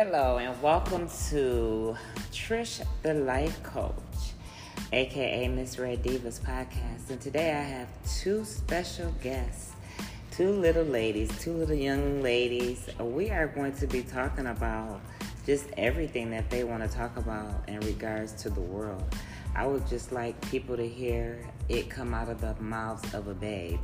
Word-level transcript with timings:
Hello, 0.00 0.36
and 0.36 0.62
welcome 0.62 1.08
to 1.28 1.96
Trish 2.30 2.86
the 3.02 3.14
Life 3.14 3.60
Coach, 3.64 3.94
aka 4.92 5.48
Miss 5.48 5.76
Red 5.76 6.04
Divas 6.04 6.38
podcast. 6.38 7.10
And 7.10 7.20
today 7.20 7.50
I 7.50 7.62
have 7.62 7.88
two 8.08 8.44
special 8.44 9.12
guests, 9.20 9.72
two 10.30 10.52
little 10.52 10.84
ladies, 10.84 11.36
two 11.40 11.52
little 11.52 11.74
young 11.74 12.22
ladies. 12.22 12.88
We 13.00 13.30
are 13.30 13.48
going 13.48 13.72
to 13.72 13.88
be 13.88 14.02
talking 14.02 14.46
about 14.46 15.00
just 15.44 15.66
everything 15.76 16.30
that 16.30 16.48
they 16.48 16.62
want 16.62 16.88
to 16.88 16.96
talk 16.96 17.16
about 17.16 17.68
in 17.68 17.80
regards 17.80 18.34
to 18.44 18.50
the 18.50 18.60
world. 18.60 19.02
I 19.56 19.66
would 19.66 19.84
just 19.88 20.12
like 20.12 20.40
people 20.48 20.76
to 20.76 20.86
hear 20.86 21.44
it 21.68 21.90
come 21.90 22.14
out 22.14 22.28
of 22.28 22.40
the 22.40 22.54
mouths 22.62 23.14
of 23.14 23.26
a 23.26 23.34
babe. 23.34 23.80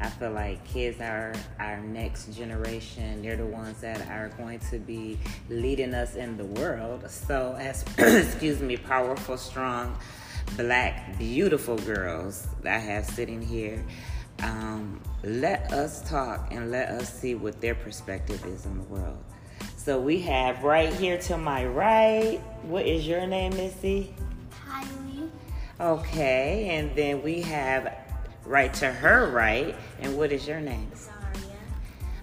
I 0.00 0.08
feel 0.10 0.30
like 0.30 0.64
kids 0.64 1.00
are 1.00 1.34
our 1.58 1.80
next 1.80 2.32
generation. 2.32 3.22
They're 3.22 3.36
the 3.36 3.46
ones 3.46 3.80
that 3.80 4.08
are 4.08 4.28
going 4.36 4.60
to 4.70 4.78
be 4.78 5.18
leading 5.48 5.92
us 5.92 6.14
in 6.14 6.36
the 6.36 6.44
world. 6.44 7.10
So, 7.10 7.56
as 7.58 7.84
excuse 7.98 8.60
me, 8.60 8.76
powerful, 8.76 9.36
strong, 9.36 9.98
black, 10.56 11.18
beautiful 11.18 11.76
girls 11.78 12.46
that 12.62 12.76
I 12.76 12.78
have 12.78 13.06
sitting 13.06 13.42
here, 13.42 13.84
um, 14.42 15.02
let 15.24 15.72
us 15.72 16.08
talk 16.08 16.52
and 16.52 16.70
let 16.70 16.90
us 16.90 17.12
see 17.12 17.34
what 17.34 17.60
their 17.60 17.74
perspective 17.74 18.44
is 18.46 18.66
on 18.66 18.78
the 18.78 18.84
world. 18.84 19.18
So 19.76 19.98
we 19.98 20.20
have 20.20 20.62
right 20.62 20.92
here 20.92 21.18
to 21.22 21.36
my 21.36 21.66
right. 21.66 22.40
What 22.62 22.86
is 22.86 23.06
your 23.06 23.26
name, 23.26 23.56
Missy? 23.56 24.14
Kylie. 24.52 25.30
Okay, 25.80 26.68
and 26.70 26.94
then 26.94 27.22
we 27.22 27.40
have 27.42 27.92
right 28.48 28.72
to 28.74 28.90
her 28.90 29.30
right. 29.30 29.76
And 30.00 30.16
what 30.16 30.32
is 30.32 30.48
your 30.48 30.60
name? 30.60 30.90
Zaria. 30.94 31.54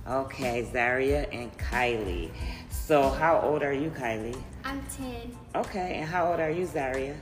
Okay, 0.07 0.67
Zaria 0.71 1.27
and 1.31 1.55
Kylie. 1.57 2.31
So, 2.69 3.09
how 3.09 3.39
old 3.39 3.63
are 3.63 3.73
you, 3.73 3.89
Kylie? 3.91 4.39
I'm 4.63 4.81
10. 4.97 5.37
Okay, 5.55 5.95
and 5.99 6.09
how 6.09 6.31
old 6.31 6.39
are 6.39 6.49
you, 6.49 6.65
Zaria? 6.65 7.15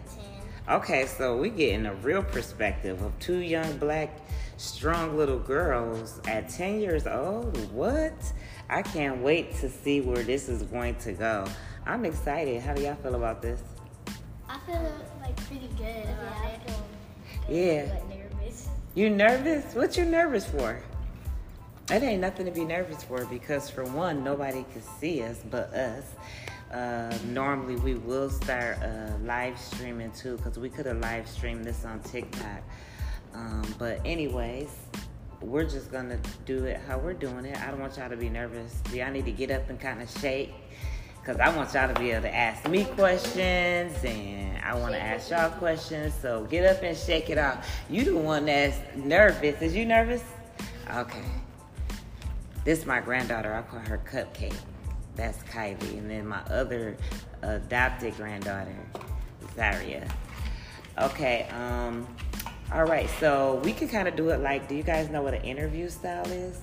10. 0.67 0.75
Okay, 0.75 1.05
so 1.05 1.37
we 1.37 1.49
getting 1.49 1.85
a 1.85 1.95
real 1.95 2.23
perspective 2.23 3.01
of 3.01 3.17
two 3.19 3.39
young 3.39 3.77
black, 3.77 4.09
strong 4.57 5.17
little 5.17 5.39
girls 5.39 6.21
at 6.25 6.49
10 6.49 6.79
years 6.79 7.05
old. 7.05 7.71
What? 7.71 8.13
I 8.69 8.81
can't 8.81 9.21
wait 9.21 9.55
to 9.55 9.69
see 9.69 10.01
where 10.01 10.23
this 10.23 10.47
is 10.47 10.63
going 10.63 10.95
to 10.95 11.11
go. 11.11 11.45
I'm 11.85 12.05
excited. 12.05 12.61
How 12.61 12.73
do 12.73 12.81
y'all 12.81 12.95
feel 12.95 13.15
about 13.15 13.41
this? 13.41 13.61
I 14.47 14.57
feel 14.59 14.91
like 15.21 15.35
pretty 15.47 15.69
good 15.77 16.03
about 16.05 16.45
it. 16.45 16.73
Yeah. 17.49 18.22
You 18.95 19.09
nervous? 19.09 19.73
What 19.73 19.97
you 19.97 20.05
nervous 20.05 20.45
for? 20.45 20.79
It 21.89 22.03
ain't 22.03 22.21
nothing 22.21 22.45
to 22.45 22.51
be 22.51 22.63
nervous 22.63 23.03
for 23.03 23.25
because 23.25 23.67
for 23.67 23.83
one, 23.85 24.23
nobody 24.23 24.63
can 24.71 24.83
see 24.99 25.23
us 25.23 25.41
but 25.49 25.73
us. 25.73 26.03
Uh, 26.71 27.11
normally 27.25 27.75
we 27.77 27.95
will 27.95 28.29
start 28.29 28.77
uh, 28.83 29.13
live 29.23 29.57
streaming 29.57 30.11
too 30.11 30.37
because 30.37 30.59
we 30.59 30.69
could 30.69 30.85
have 30.85 30.99
live 30.99 31.27
streamed 31.27 31.65
this 31.65 31.85
on 31.85 32.01
TikTok. 32.01 32.61
Um, 33.33 33.63
but 33.79 33.99
anyways, 34.05 34.69
we're 35.41 35.65
just 35.65 35.91
gonna 35.91 36.19
do 36.45 36.65
it 36.65 36.79
how 36.87 36.99
we're 36.99 37.13
doing 37.13 37.45
it. 37.45 37.59
I 37.61 37.71
don't 37.71 37.79
want 37.79 37.97
y'all 37.97 38.11
to 38.11 38.17
be 38.17 38.29
nervous. 38.29 38.79
Y'all 38.93 39.09
need 39.09 39.25
to 39.25 39.31
get 39.31 39.49
up 39.49 39.71
and 39.71 39.79
kind 39.79 40.03
of 40.03 40.19
shake 40.19 40.53
because 41.23 41.39
I 41.39 41.55
want 41.55 41.73
y'all 41.73 41.87
to 41.87 41.97
be 41.97 42.11
able 42.11 42.23
to 42.23 42.35
ask 42.35 42.67
me 42.67 42.83
questions 42.83 43.93
and 44.03 44.57
I 44.61 44.75
want 44.75 44.93
to 44.93 44.99
ask 44.99 45.31
y'all 45.31 45.49
questions. 45.51 46.13
So 46.21 46.43
get 46.45 46.65
up 46.65 46.83
and 46.83 46.97
shake 46.97 47.29
it 47.29 47.37
off. 47.37 47.65
You 47.89 48.03
the 48.03 48.17
one 48.17 48.45
that's 48.45 48.77
nervous. 48.95 49.61
Is 49.61 49.73
you 49.73 49.85
nervous? 49.85 50.21
Okay. 50.93 51.23
This 52.65 52.79
is 52.79 52.85
my 52.85 52.99
granddaughter. 52.99 53.53
I 53.53 53.61
call 53.61 53.79
her 53.79 54.01
Cupcake. 54.09 54.55
That's 55.15 55.37
Kylie. 55.43 55.97
And 55.97 56.09
then 56.09 56.27
my 56.27 56.41
other 56.49 56.97
adopted 57.41 58.17
granddaughter, 58.17 58.75
Zaria. 59.55 60.05
Okay. 60.99 61.47
Um. 61.51 62.05
All 62.73 62.83
right. 62.83 63.09
So 63.21 63.61
we 63.63 63.71
can 63.71 63.87
kind 63.87 64.09
of 64.09 64.17
do 64.17 64.29
it 64.29 64.41
like. 64.41 64.67
Do 64.67 64.75
you 64.75 64.83
guys 64.83 65.09
know 65.09 65.21
what 65.21 65.33
an 65.33 65.43
interview 65.43 65.87
style 65.87 66.27
is? 66.27 66.61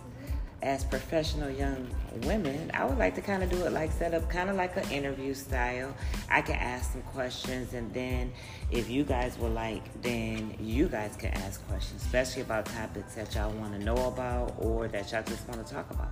As 0.63 0.85
professional 0.85 1.49
young 1.49 1.89
women, 2.25 2.71
I 2.75 2.85
would 2.85 2.99
like 2.99 3.15
to 3.17 3.21
kind 3.21 3.43
of 3.43 3.51
do 3.51 3.65
it 3.65 3.73
like 3.73 3.93
set 3.93 4.15
up 4.15 4.29
kind 4.29 4.51
of 4.51 4.57
like 4.57 4.77
an 4.77 4.91
interview 4.91 5.35
style. 5.35 5.95
I 6.29 6.43
can 6.43 6.57
ask 6.57 6.93
some 6.93 7.03
questions, 7.03 7.75
and 7.75 7.93
then 7.93 8.33
if 8.71 8.89
you 8.89 9.05
guys 9.05 9.39
would 9.39 9.53
like, 9.53 10.03
then 10.03 10.55
you 10.61 10.89
guys 10.89 11.17
can 11.17 11.31
ask 11.31 11.67
questions, 11.69 12.03
especially 12.03 12.43
about 12.43 12.67
topics 12.67 13.15
that 13.15 13.35
y'all 13.35 13.53
want 13.53 13.73
to 13.73 13.85
know 13.85 13.97
about 14.09 14.55
or 14.59 14.89
that 14.89 15.13
y'all 15.13 15.23
just 15.23 15.49
want 15.49 15.67
to 15.67 15.73
talk 15.73 15.91
about. 15.91 16.11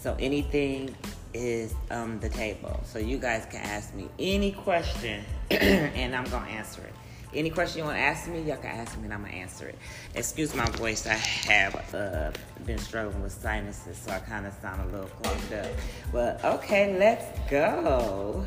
So 0.00 0.16
anything 0.18 0.94
is 1.34 1.74
um, 1.90 2.20
the 2.20 2.28
table. 2.28 2.80
So 2.84 2.98
you 2.98 3.18
guys 3.18 3.46
can 3.50 3.60
ask 3.60 3.94
me 3.94 4.08
any 4.18 4.52
question, 4.52 5.24
and 5.50 6.14
I'm 6.14 6.24
gonna 6.24 6.50
answer 6.50 6.82
it. 6.82 6.94
Any 7.34 7.50
question 7.50 7.78
you 7.78 7.84
want 7.84 7.96
to 7.96 8.02
ask 8.02 8.28
me, 8.28 8.40
y'all 8.42 8.56
can 8.56 8.70
ask 8.70 8.96
me 8.96 9.04
and 9.04 9.14
I'm 9.14 9.20
going 9.20 9.32
to 9.32 9.38
answer 9.38 9.68
it. 9.68 9.78
Excuse 10.14 10.54
my 10.54 10.64
voice, 10.70 11.06
I 11.06 11.14
have 11.14 11.94
uh, 11.94 12.30
been 12.64 12.78
struggling 12.78 13.22
with 13.22 13.32
sinuses, 13.32 13.98
so 13.98 14.12
I 14.12 14.20
kind 14.20 14.46
of 14.46 14.54
sound 14.62 14.80
a 14.82 14.92
little 14.92 15.08
clogged 15.08 15.52
up. 15.52 15.66
But 16.12 16.44
okay, 16.44 16.96
let's 16.98 17.26
go. 17.50 18.46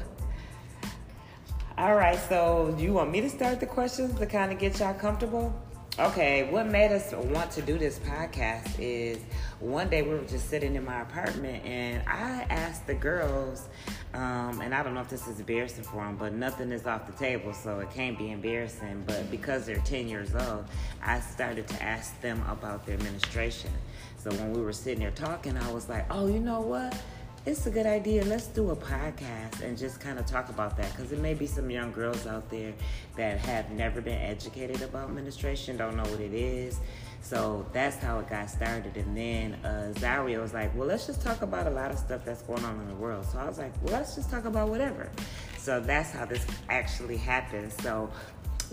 All 1.78 1.96
right, 1.96 2.20
so 2.28 2.76
you 2.78 2.94
want 2.94 3.12
me 3.12 3.22
to 3.22 3.30
start 3.30 3.60
the 3.60 3.66
questions 3.66 4.18
to 4.20 4.26
kind 4.26 4.52
of 4.52 4.60
get 4.60 4.80
y'all 4.80 4.94
comfortable? 4.94 5.54
Okay, 6.00 6.50
what 6.50 6.66
made 6.66 6.94
us 6.94 7.12
want 7.12 7.52
to 7.52 7.62
do 7.62 7.78
this 7.78 8.00
podcast 8.00 8.74
is 8.80 9.18
one 9.60 9.90
day 9.90 10.02
we 10.02 10.12
were 10.12 10.24
just 10.24 10.50
sitting 10.50 10.76
in 10.76 10.86
my 10.86 11.02
apartment 11.02 11.66
and 11.66 12.02
I 12.08 12.46
asked 12.50 12.88
the 12.88 12.94
girls, 12.94 13.68
um, 14.14 14.62
and 14.62 14.74
I 14.74 14.82
don't 14.82 14.94
know 14.94 15.02
if 15.02 15.10
this 15.10 15.28
is 15.28 15.42
embarrassing 15.42 15.84
for 15.84 16.06
them, 16.06 16.16
but 16.16 16.32
nothing 16.32 16.72
is 16.72 16.88
off 16.88 17.06
the 17.06 17.12
table, 17.12 17.54
so 17.54 17.80
it 17.82 17.92
can't 17.92 18.18
be 18.18 18.32
embarrassing. 18.32 19.04
But 19.06 19.30
because 19.30 19.66
they're 19.66 19.76
10 19.80 20.08
years 20.08 20.34
old, 20.36 20.64
I 21.04 21.20
started 21.20 21.68
to 21.68 21.84
ask 21.84 22.22
them 22.22 22.42
about 22.48 22.86
their 22.86 22.96
administration. 22.96 23.72
So 24.16 24.32
when 24.32 24.54
we 24.54 24.62
were 24.62 24.72
sitting 24.72 25.02
there 25.02 25.12
talking, 25.12 25.58
I 25.58 25.70
was 25.70 25.90
like, 25.90 26.06
oh, 26.10 26.28
you 26.28 26.40
know 26.40 26.62
what? 26.62 26.96
It's 27.46 27.66
a 27.66 27.72
good 27.72 27.86
idea. 27.86 28.24
Let's 28.26 28.48
do 28.48 28.72
a 28.72 28.76
podcast 28.76 29.62
and 29.62 29.78
just 29.78 30.00
kind 30.00 30.20
of 30.20 30.26
talk 30.26 30.50
about 30.50 30.76
that 30.78 30.92
because 30.92 31.10
there 31.10 31.20
may 31.20 31.34
be 31.34 31.48
some 31.48 31.70
young 31.70 31.92
girls 31.92 32.28
out 32.28 32.50
there 32.50 32.74
that 33.16 33.40
have 33.40 33.72
never 33.72 34.02
been 34.02 34.20
educated 34.20 34.82
about 34.82 35.12
menstruation, 35.12 35.78
don't 35.78 35.96
know 35.96 36.04
what 36.04 36.20
it 36.20 36.34
is. 36.34 36.80
So 37.22 37.66
that's 37.74 37.98
how 37.98 38.20
it 38.20 38.30
got 38.30 38.50
started. 38.50 38.96
And 38.98 39.16
then 39.16 39.54
uh, 39.66 39.94
Zaria 39.94 40.40
was 40.40 40.54
like, 40.54 40.76
well, 40.76 40.88
let's 40.88 41.06
just 41.06 41.22
talk 41.22 41.42
about 41.42 41.68
a 41.68 41.70
lot 41.70 41.92
of 41.92 42.00
stuff 42.00 42.24
that's 42.26 42.42
going 42.42 42.64
on 42.64 42.80
in 42.80 42.88
the 42.88 42.96
world. 42.96 43.26
So 43.26 43.40
I 43.40 43.46
was 43.46 43.58
like, 43.58 43.74
well, 43.82 43.94
let's 43.94 44.16
just 44.16 44.30
talk 44.30 44.46
about 44.46 44.70
whatever. 44.70 45.10
So 45.58 45.80
that's 45.80 46.12
how 46.12 46.26
this 46.26 46.46
actually 46.70 47.18
happened. 47.18 47.72
So 47.74 48.10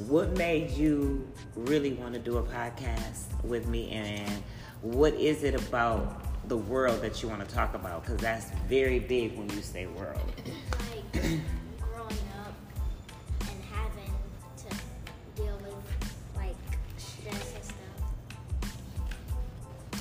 what 0.09 0.37
made 0.37 0.71
you 0.71 1.27
really 1.54 1.94
want 1.94 2.15
to 2.15 2.21
do 2.21 2.38
a 2.38 2.43
podcast 2.43 3.25
with 3.44 3.66
me 3.66 3.91
and 3.91 4.43
what 4.83 5.15
is 5.15 5.43
it 5.43 5.54
about 5.54 6.26
the 6.49 6.57
world 6.57 7.01
that 7.03 7.23
you 7.23 7.29
want 7.29 7.47
to 7.47 7.55
talk 7.55 7.75
about 7.75 8.03
because 8.03 8.21
that's 8.21 8.51
very 8.69 8.99
big 8.99 9.37
when 9.37 9.49
you 9.51 9.61
say 9.62 9.87
world. 9.87 10.19
Like 10.37 11.12
growing 11.81 12.29
up 12.45 12.55
and 13.41 13.65
having 13.73 14.12
to 14.59 14.69
deal 15.43 15.59
with 15.62 15.75
like 16.37 16.57
stress 16.97 17.55
and 17.55 17.65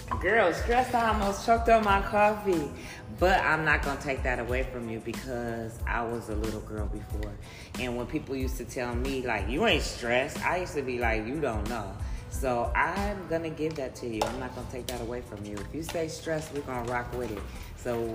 stuff. 0.03 0.21
Girl, 0.21 0.53
stress 0.53 0.93
I 0.93 1.09
almost 1.09 1.45
choked 1.45 1.69
on 1.69 1.83
my 1.83 2.01
coffee. 2.01 2.69
But 3.17 3.39
I'm 3.45 3.63
not 3.63 3.81
gonna 3.81 4.01
take 4.01 4.23
that 4.23 4.39
away 4.39 4.63
from 4.63 4.89
you 4.89 4.99
because 4.99 5.79
I 5.87 6.03
was 6.03 6.27
a 6.29 6.35
little 6.35 6.59
girl 6.61 6.85
before. 6.87 7.31
And 7.79 7.95
when 7.95 8.07
people 8.07 8.35
used 8.35 8.57
to 8.57 8.65
tell 8.65 8.93
me 8.93 9.25
like 9.25 9.47
you 9.47 9.65
ain't 9.65 9.83
stressed, 9.83 10.45
I 10.45 10.57
used 10.57 10.73
to 10.75 10.81
be 10.81 10.99
like, 10.99 11.25
you 11.25 11.39
don't 11.39 11.67
know. 11.69 11.93
So 12.39 12.69
I'm 12.75 13.27
gonna 13.29 13.49
give 13.49 13.75
that 13.75 13.95
to 13.95 14.07
you. 14.07 14.19
I'm 14.23 14.39
not 14.41 14.53
gonna 14.55 14.67
take 14.69 14.87
that 14.87 14.99
away 14.99 15.21
from 15.21 15.43
you. 15.45 15.53
If 15.53 15.73
you 15.73 15.83
say 15.83 16.09
stress, 16.09 16.51
we're 16.53 16.61
gonna 16.61 16.91
rock 16.91 17.11
with 17.17 17.31
it. 17.31 17.41
So 17.77 18.13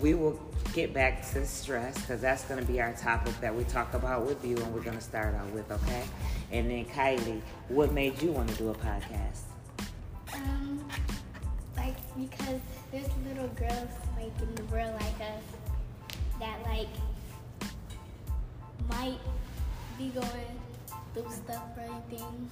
we 0.00 0.14
will 0.14 0.40
get 0.72 0.94
back 0.94 1.28
to 1.32 1.44
stress 1.46 2.00
because 2.00 2.22
that's 2.22 2.44
gonna 2.44 2.64
be 2.64 2.80
our 2.80 2.94
topic 2.94 3.38
that 3.42 3.54
we 3.54 3.64
talk 3.64 3.92
about 3.92 4.26
with 4.26 4.42
you, 4.42 4.56
and 4.56 4.74
we're 4.74 4.82
gonna 4.82 5.02
start 5.02 5.34
out 5.34 5.50
with, 5.50 5.70
okay? 5.70 6.02
And 6.50 6.70
then 6.70 6.86
Kylie, 6.86 7.42
what 7.68 7.92
made 7.92 8.20
you 8.22 8.32
want 8.32 8.48
to 8.48 8.54
do 8.56 8.70
a 8.70 8.74
podcast? 8.74 9.42
Um, 10.32 10.82
like 11.76 11.96
because 12.18 12.60
there's 12.90 13.08
little 13.28 13.48
girls 13.48 13.90
like 14.16 14.32
in 14.40 14.54
the 14.54 14.64
world 14.72 14.94
like 14.94 15.20
us 15.20 15.44
that 16.40 16.58
like 16.64 16.88
might 18.88 19.20
be 19.98 20.08
going 20.08 20.58
through 21.14 21.30
stuff 21.30 21.62
or 21.76 21.82
anything. 21.82 22.50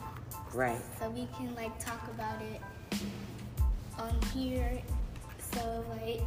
Right. 0.52 0.80
So 0.98 1.10
we 1.10 1.28
can 1.36 1.54
like 1.54 1.78
talk 1.78 2.02
about 2.08 2.40
it 2.42 2.60
on 3.98 4.14
here. 4.34 4.82
So 5.52 5.84
like 5.90 6.22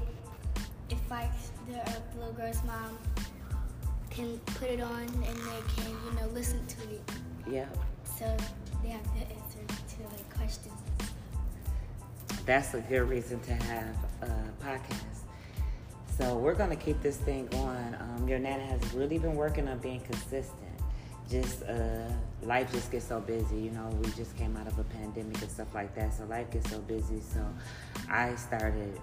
if 0.89 1.11
like 1.11 1.31
the 1.67 2.01
little 2.17 2.33
girl's 2.33 2.63
mom 2.63 2.97
can 4.09 4.37
put 4.45 4.69
it 4.69 4.81
on 4.81 5.01
and 5.01 5.37
they 5.37 5.61
can 5.75 5.89
you 5.89 6.19
know 6.19 6.27
listen 6.33 6.65
to 6.67 6.81
it. 6.89 7.01
Yeah. 7.49 7.65
So 8.17 8.25
they 8.83 8.89
have 8.89 9.03
the 9.15 9.21
answer 9.21 9.65
to 9.67 10.03
like 10.03 10.35
questions. 10.35 10.73
That's 12.45 12.73
a 12.73 12.81
good 12.81 13.09
reason 13.09 13.39
to 13.41 13.53
have 13.53 13.95
a 14.21 14.63
podcast. 14.63 15.23
So 16.17 16.37
we're 16.37 16.53
gonna 16.53 16.75
keep 16.75 17.01
this 17.01 17.17
thing 17.17 17.47
going. 17.47 17.95
Um, 17.99 18.27
your 18.27 18.37
nana 18.37 18.63
has 18.63 18.93
really 18.93 19.17
been 19.17 19.35
working 19.35 19.67
on 19.67 19.79
being 19.79 20.01
consistent. 20.01 20.62
Just 21.29 21.63
uh, 21.63 22.09
life 22.43 22.71
just 22.71 22.91
gets 22.91 23.07
so 23.07 23.19
busy, 23.19 23.57
you 23.57 23.71
know. 23.71 23.89
We 24.01 24.11
just 24.11 24.35
came 24.37 24.55
out 24.57 24.67
of 24.67 24.77
a 24.77 24.83
pandemic 24.83 25.41
and 25.41 25.49
stuff 25.49 25.73
like 25.73 25.95
that, 25.95 26.13
so 26.13 26.25
life 26.25 26.51
gets 26.51 26.69
so 26.69 26.79
busy. 26.79 27.19
So 27.21 27.45
I 28.09 28.35
started 28.35 28.99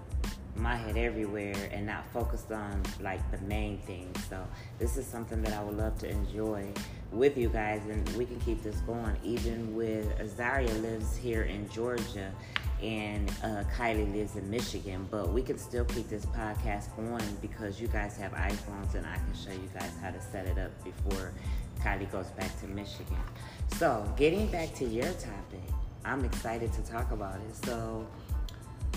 my 0.55 0.75
head 0.75 0.97
everywhere 0.97 1.69
and 1.71 1.85
not 1.85 2.05
focused 2.11 2.51
on 2.51 2.83
like 2.99 3.19
the 3.31 3.37
main 3.45 3.77
thing. 3.79 4.13
So 4.29 4.45
this 4.79 4.97
is 4.97 5.05
something 5.05 5.41
that 5.43 5.53
I 5.53 5.63
would 5.63 5.77
love 5.77 5.97
to 5.99 6.09
enjoy 6.09 6.71
with 7.11 7.37
you 7.37 7.49
guys, 7.49 7.81
and 7.89 8.07
we 8.15 8.25
can 8.25 8.39
keep 8.41 8.61
this 8.61 8.77
going. 8.81 9.15
Even 9.23 9.75
with 9.75 10.07
Azaria 10.19 10.81
lives 10.81 11.15
here 11.17 11.43
in 11.43 11.69
Georgia, 11.69 12.31
and 12.81 13.29
uh, 13.43 13.63
Kylie 13.77 14.11
lives 14.13 14.35
in 14.35 14.49
Michigan, 14.49 15.07
but 15.11 15.29
we 15.29 15.41
can 15.41 15.57
still 15.57 15.85
keep 15.85 16.09
this 16.09 16.25
podcast 16.25 16.87
on 16.97 17.21
because 17.41 17.79
you 17.79 17.87
guys 17.87 18.17
have 18.17 18.31
iPhones, 18.33 18.95
and 18.95 19.05
I 19.05 19.15
can 19.15 19.33
show 19.33 19.51
you 19.51 19.69
guys 19.73 19.91
how 20.01 20.11
to 20.11 20.21
set 20.21 20.45
it 20.47 20.57
up 20.57 20.71
before 20.83 21.31
Kylie 21.81 22.11
goes 22.11 22.27
back 22.31 22.59
to 22.61 22.67
Michigan. 22.67 23.17
So 23.77 24.05
getting 24.17 24.47
back 24.47 24.73
to 24.75 24.85
your 24.85 25.11
topic, 25.13 25.63
I'm 26.05 26.25
excited 26.25 26.71
to 26.73 26.81
talk 26.83 27.11
about 27.11 27.35
it. 27.35 27.65
So. 27.65 28.07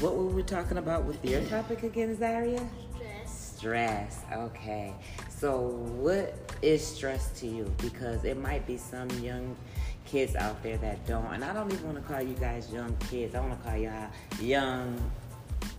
What 0.01 0.17
were 0.17 0.27
we 0.27 0.43
talking 0.43 0.79
about 0.79 1.05
with 1.05 1.25
your 1.25 1.41
topic 1.49 1.85
again, 1.85 2.19
Zaria? 2.19 2.69
Stress. 2.97 3.55
Stress. 3.57 4.21
Okay. 4.33 4.93
So, 5.29 5.69
what 5.99 6.37
is 6.63 6.85
stress 6.85 7.39
to 7.41 7.47
you? 7.47 7.73
Because 7.79 8.25
it 8.25 8.37
might 8.37 8.67
be 8.67 8.77
some 8.77 9.09
young 9.21 9.57
kids 10.05 10.37
out 10.37 10.63
there 10.63 10.77
that 10.79 11.07
don't, 11.07 11.27
and 11.33 11.45
I 11.45 11.53
don't 11.53 11.73
even 11.73 11.87
want 11.87 12.07
to 12.07 12.13
call 12.13 12.23
you 12.23 12.35
guys 12.35 12.73
young 12.73 12.97
kids. 13.11 13.35
I 13.35 13.41
want 13.41 13.61
to 13.61 13.69
call 13.69 13.77
y'all 13.77 14.09
young, 14.41 15.11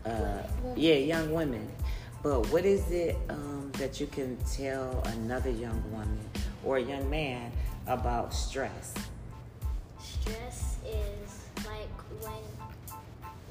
uh, 0.06 0.44
yeah, 0.76 0.96
young 0.96 1.32
women. 1.34 1.70
But 2.24 2.48
what 2.52 2.66
is 2.66 2.90
it 2.92 3.18
um, 3.30 3.72
that 3.74 4.00
you 4.00 4.08
can 4.08 4.36
tell 4.52 5.04
another 5.06 5.52
young 5.52 5.82
woman 5.92 6.20
or 6.64 6.78
a 6.78 6.82
young 6.82 7.08
man 7.10 7.52
about 7.86 8.34
stress? 8.34 8.94
Stress 10.00 10.78
is 10.86 11.46
like 11.58 11.94
when, 12.22 12.42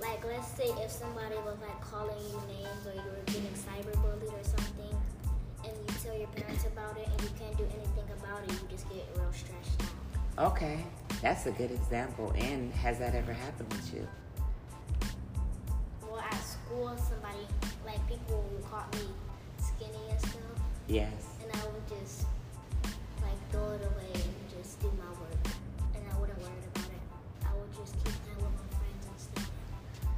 like 0.01 0.25
let's 0.25 0.49
say 0.49 0.67
if 0.83 0.91
somebody 0.91 1.37
was 1.47 1.57
like 1.63 1.81
calling 1.81 2.19
you 2.29 2.41
names 2.49 2.87
or 2.87 2.95
you 2.95 3.11
were 3.11 3.25
getting 3.27 3.55
cyberbullied 3.55 4.33
or 4.33 4.45
something, 4.45 4.97
and 5.65 5.73
you 5.73 5.95
tell 6.03 6.19
your 6.19 6.29
parents 6.29 6.67
about 6.67 6.97
it 6.99 7.07
and 7.07 7.23
you 7.23 7.31
can't 7.39 7.57
do 7.57 7.65
anything 7.65 8.09
about 8.19 8.43
it, 8.43 8.51
you 8.51 8.69
just 8.69 8.89
get 8.91 9.07
real 9.17 9.33
stressed 9.33 9.83
out. 9.83 9.94
Okay, 10.39 10.85
that's 11.23 11.47
a 11.47 11.53
good 11.53 11.71
example. 11.71 12.33
And 12.37 12.73
has 12.75 12.99
that 12.99 13.15
ever 13.15 13.33
happened 13.33 13.73
with 13.73 13.95
you? 13.95 14.09
Well, 16.03 16.19
at 16.19 16.35
school, 16.35 16.97
somebody 16.97 17.47
like 17.87 18.05
people 18.09 18.45
would 18.53 18.65
call 18.69 18.85
me 18.93 19.07
skinny 19.59 20.11
and 20.11 20.21
stuff, 20.21 20.41
Yes. 20.89 21.13
and 21.43 21.51
I 21.53 21.65
would 21.67 21.87
just 21.89 22.27
like 23.23 23.51
throw 23.53 23.73
it 23.73 23.83
away 23.83 24.11
and 24.13 24.35
just 24.59 24.81
do 24.81 24.91
my 24.99 25.09
work, 25.21 25.55
and 25.95 26.05
I 26.13 26.19
wouldn't 26.19 26.39
worry 26.39 26.51
about 26.75 26.85
it. 26.91 27.47
I 27.49 27.55
would 27.55 27.73
just 27.77 27.95
keep 28.05 28.15
that 28.27 28.37
with 28.37 28.51
my 28.51 28.79
friends 28.79 29.07
and 29.07 29.19
stuff. 29.21 29.51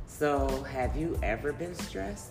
So, 0.07 0.63
have 0.63 0.97
you 0.97 1.19
ever 1.23 1.53
been 1.53 1.75
stressed? 1.75 2.31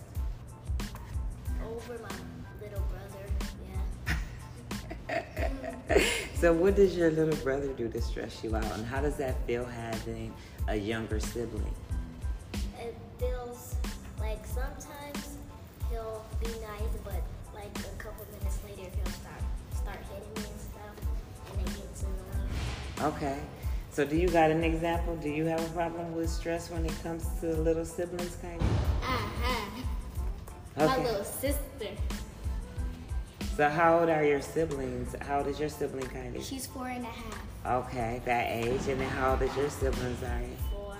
So, 6.38 6.52
what 6.52 6.76
does 6.76 6.96
your 6.96 7.10
little 7.10 7.36
brother 7.42 7.68
do 7.72 7.88
to 7.88 8.00
stress 8.00 8.44
you 8.44 8.54
out? 8.54 8.70
And 8.72 8.84
how 8.84 9.00
does 9.00 9.16
that 9.16 9.34
feel 9.46 9.64
having 9.64 10.32
a 10.68 10.76
younger 10.76 11.18
sibling? 11.18 11.74
It 12.78 12.96
feels 13.18 13.74
like 14.18 14.44
sometimes 14.46 15.38
he'll 15.90 16.24
be 16.40 16.48
nice, 16.48 16.94
but 17.04 17.22
like 17.54 17.76
a 17.78 18.02
couple 18.02 18.26
minutes 18.38 18.58
later 18.64 18.90
he'll 18.94 19.12
start 19.12 19.42
start 19.74 19.98
hitting 20.12 20.42
me 20.42 20.50
and 20.50 20.60
stuff, 20.60 20.94
and 21.52 21.60
it 21.60 21.66
gets 21.66 22.04
annoying. 22.04 23.14
Okay. 23.14 23.38
So, 23.90 24.04
do 24.04 24.14
you 24.14 24.28
got 24.28 24.50
an 24.50 24.62
example? 24.62 25.16
Do 25.16 25.30
you 25.30 25.46
have 25.46 25.64
a 25.64 25.68
problem 25.70 26.14
with 26.14 26.28
stress 26.28 26.70
when 26.70 26.84
it 26.84 26.92
comes 27.02 27.26
to 27.40 27.46
little 27.56 27.86
siblings, 27.86 28.36
kind 28.42 28.60
of? 28.60 28.68
Uh-huh. 29.02 30.86
My 30.86 30.98
little 30.98 31.24
sister. 31.24 31.88
So, 33.56 33.68
how 33.70 34.00
old 34.00 34.10
are 34.10 34.22
your 34.22 34.42
siblings? 34.42 35.14
How 35.22 35.38
old 35.38 35.46
is 35.46 35.58
your 35.58 35.70
sibling, 35.70 36.04
Kylie? 36.04 36.44
She's 36.44 36.66
four 36.66 36.88
and 36.88 37.04
a 37.04 37.08
half. 37.08 37.86
Okay, 37.86 38.20
that 38.26 38.48
age. 38.50 38.86
And 38.88 39.00
then, 39.00 39.08
how 39.08 39.32
old 39.32 39.42
is 39.42 39.56
your 39.56 39.70
siblings, 39.70 40.18
Zaria? 40.20 40.48
Four. 40.70 40.96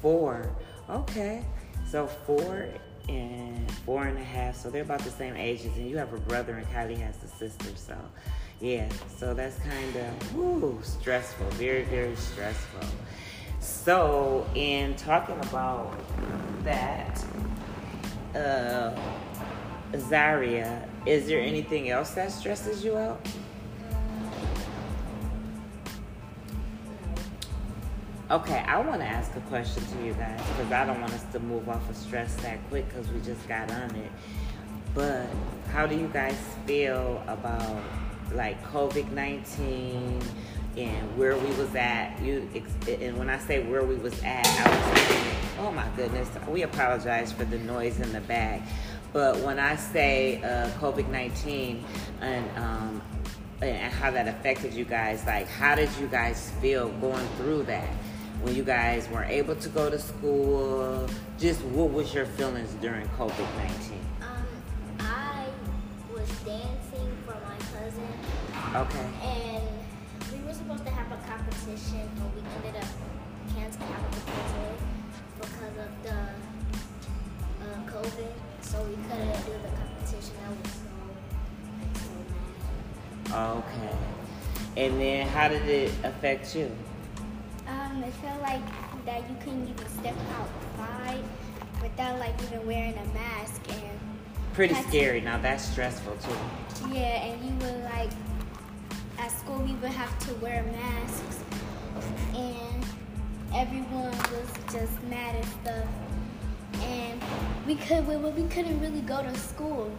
Four. 0.00 0.50
Okay. 0.90 1.44
So 1.88 2.06
four 2.06 2.68
and 3.08 3.70
four 3.84 4.04
and 4.04 4.18
a 4.18 4.24
half. 4.24 4.56
So 4.56 4.70
they're 4.70 4.82
about 4.82 5.00
the 5.00 5.10
same 5.10 5.36
ages. 5.36 5.76
And 5.76 5.88
you 5.88 5.98
have 5.98 6.12
a 6.12 6.18
brother 6.18 6.54
and 6.56 6.66
Kylie 6.68 6.98
has 6.98 7.22
a 7.22 7.28
sister. 7.28 7.70
So 7.76 7.96
yeah. 8.60 8.88
So 9.16 9.34
that's 9.34 9.58
kind 9.58 9.96
of 9.96 10.34
woo 10.34 10.78
stressful. 10.82 11.46
Very, 11.50 11.82
very 11.84 12.14
stressful. 12.16 12.88
So 13.60 14.46
in 14.54 14.94
talking 14.96 15.38
about 15.48 15.94
that, 16.64 17.24
uh 18.34 18.98
Zaria, 19.96 20.88
is 21.06 21.26
there 21.26 21.40
anything 21.40 21.90
else 21.90 22.10
that 22.10 22.30
stresses 22.30 22.84
you 22.84 22.96
out? 22.96 23.26
Okay, 28.30 28.58
I 28.58 28.78
want 28.78 29.00
to 29.00 29.06
ask 29.06 29.34
a 29.34 29.40
question 29.40 29.84
to 29.84 30.04
you 30.04 30.12
guys 30.14 30.38
because 30.38 30.70
I 30.70 30.86
don't 30.86 31.00
want 31.00 31.12
us 31.12 31.24
to 31.32 31.40
move 31.40 31.68
off 31.68 31.90
of 31.90 31.96
stress 31.96 32.36
that 32.36 32.60
quick 32.68 32.88
because 32.88 33.08
we 33.10 33.20
just 33.22 33.46
got 33.48 33.72
on 33.72 33.92
it. 33.96 34.12
But 34.94 35.26
how 35.72 35.84
do 35.86 35.96
you 35.96 36.06
guys 36.08 36.36
feel 36.64 37.24
about 37.26 37.82
like 38.32 38.62
COVID 38.70 39.10
nineteen 39.10 40.20
and 40.76 41.18
where 41.18 41.36
we 41.36 41.48
was 41.54 41.74
at? 41.74 42.20
You 42.22 42.48
and 42.86 43.18
when 43.18 43.28
I 43.28 43.38
say 43.38 43.64
where 43.66 43.82
we 43.82 43.96
was 43.96 44.22
at, 44.22 44.46
I 44.46 44.70
was 44.70 45.08
saying, 45.08 45.36
oh 45.58 45.72
my 45.72 45.88
goodness, 45.96 46.28
we 46.46 46.62
apologize 46.62 47.32
for 47.32 47.44
the 47.44 47.58
noise 47.58 47.98
in 47.98 48.12
the 48.12 48.20
back. 48.20 48.62
But 49.12 49.38
when 49.38 49.58
I 49.58 49.76
say 49.76 50.40
uh, 50.42 50.70
COVID 50.78 51.08
nineteen 51.10 51.84
and 52.20 52.58
um, 52.58 53.02
and 53.62 53.92
how 53.92 54.10
that 54.10 54.26
affected 54.28 54.74
you 54.74 54.84
guys. 54.84 55.24
Like, 55.26 55.48
how 55.48 55.74
did 55.74 55.90
you 56.00 56.06
guys 56.06 56.50
feel 56.60 56.88
going 57.00 57.26
through 57.36 57.64
that? 57.64 57.88
When 58.42 58.54
you 58.54 58.64
guys 58.64 59.06
weren't 59.08 59.30
able 59.30 59.54
to 59.56 59.68
go 59.68 59.90
to 59.90 59.98
school, 59.98 61.06
just 61.38 61.60
what 61.62 61.92
was 61.92 62.14
your 62.14 62.24
feelings 62.24 62.72
during 62.80 63.06
COVID 63.08 63.36
19? 63.38 64.00
Um, 64.22 64.46
I 65.00 65.44
was 66.10 66.26
dancing 66.46 67.12
for 67.26 67.34
my 67.34 67.58
cousin, 67.78 68.08
Okay. 68.74 69.06
and 69.22 69.62
we 70.32 70.46
were 70.46 70.54
supposed 70.54 70.86
to 70.86 70.90
have 70.90 71.12
a 71.12 71.22
competition, 71.28 72.08
but 72.16 72.34
we 72.34 72.40
ended 72.56 72.82
up 72.82 72.88
canceling 73.54 73.88
cancel 74.24 74.62
it 74.62 74.80
because 75.36 75.76
of 75.76 76.02
the 76.02 76.18
uh, 77.60 77.90
COVID. 77.92 78.49
So 78.62 78.82
we 78.84 78.94
couldn't 79.08 79.44
do 79.46 79.52
the 79.52 79.68
competition. 79.76 80.34
I 80.46 80.50
was 80.50 80.72
so 80.72 82.00
so 83.28 83.34
mad. 83.34 83.56
Okay. 83.56 83.96
And 84.76 85.00
then 85.00 85.26
how 85.28 85.48
did 85.48 85.62
it 85.68 85.92
affect 86.04 86.54
you? 86.54 86.70
Um, 87.66 88.02
it 88.04 88.12
felt 88.14 88.40
like 88.42 88.62
that 89.06 89.28
you 89.28 89.36
couldn't 89.42 89.68
even 89.68 89.88
step 89.88 90.16
outside 90.38 91.22
without 91.82 92.18
like 92.18 92.34
even 92.44 92.66
wearing 92.66 92.94
a 92.96 93.04
mask 93.14 93.60
and 93.70 93.98
Pretty 94.52 94.74
scary. 94.74 95.20
Now 95.20 95.38
that's 95.38 95.64
stressful 95.64 96.16
too. 96.16 96.36
yeah, 96.92 97.24
and 97.24 97.42
you 97.44 97.54
would 97.66 97.84
like 97.84 98.10
at 99.18 99.30
school 99.30 99.58
we 99.58 99.72
would 99.74 99.90
have 99.92 100.18
to 100.26 100.34
wear 100.36 100.62
masks 100.64 101.38
and 102.34 102.84
everyone 103.54 104.10
was 104.10 104.50
just 104.72 105.02
mad 105.04 105.36
and 105.36 105.44
stuff. 105.62 105.79
We 107.70 107.76
could 107.76 108.04
we, 108.08 108.16
we 108.16 108.48
couldn't 108.48 108.80
really 108.80 109.00
go 109.02 109.22
to 109.22 109.32
school 109.36 109.96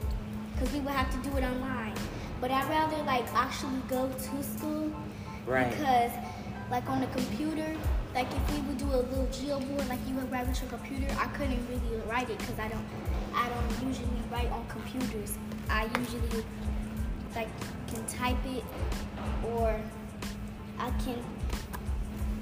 because 0.52 0.74
we 0.74 0.82
would 0.82 0.92
have 0.92 1.10
to 1.10 1.30
do 1.30 1.38
it 1.38 1.44
online. 1.46 1.94
But 2.42 2.52
I'd 2.52 2.68
rather 2.68 3.02
like 3.04 3.24
actually 3.34 3.80
go 3.88 4.10
to 4.10 4.44
school 4.44 4.92
Right. 5.46 5.72
because 5.72 6.12
like 6.70 6.90
on 6.90 7.00
the 7.00 7.08
computer, 7.08 7.74
like 8.14 8.28
if 8.28 8.52
we 8.52 8.60
would 8.68 8.78
do 8.78 8.88
a 8.88 9.00
little 9.08 9.26
Geoboard, 9.28 9.88
like 9.88 10.00
you 10.06 10.16
would 10.16 10.30
write 10.30 10.50
with 10.50 10.62
your 10.62 10.70
computer, 10.70 11.08
I 11.18 11.28
couldn't 11.28 11.66
really 11.70 12.02
write 12.10 12.30
it 12.30 12.40
because 12.40 12.60
I 12.60 12.68
don't, 12.68 12.86
I 13.34 13.48
don't 13.48 13.88
usually 13.88 14.20
write 14.30 14.52
on 14.52 14.66
computers. 14.68 15.38
I 15.70 15.88
usually 15.98 16.44
like 17.34 17.48
can 17.88 18.06
type 18.06 18.46
it 18.48 18.66
or 19.48 19.80
I 20.78 20.90
can 21.06 21.24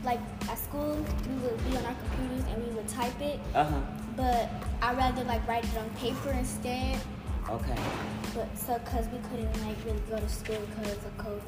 like 0.04 0.22
at 0.50 0.58
school 0.58 0.96
we 0.96 1.36
would 1.44 1.70
be 1.70 1.78
on 1.78 1.86
our 1.86 1.94
computers 1.94 2.52
and 2.52 2.68
we 2.68 2.74
would 2.74 2.88
type 2.88 3.22
it, 3.22 3.40
Uh 3.54 3.66
huh. 3.66 3.82
But 4.20 4.50
I 4.82 4.94
rather 4.94 5.24
like 5.24 5.48
write 5.48 5.64
it 5.64 5.78
on 5.78 5.90
paper 5.92 6.32
instead. 6.32 7.00
Okay. 7.50 7.76
But 8.36 8.56
so 8.58 8.78
cause 8.80 9.08
we 9.08 9.18
couldn't 9.30 9.66
like 9.66 9.78
really 9.86 10.02
go 10.10 10.20
to 10.20 10.30
school 10.30 10.58
because 10.76 10.98
of 10.98 11.18
COVID. 11.18 11.42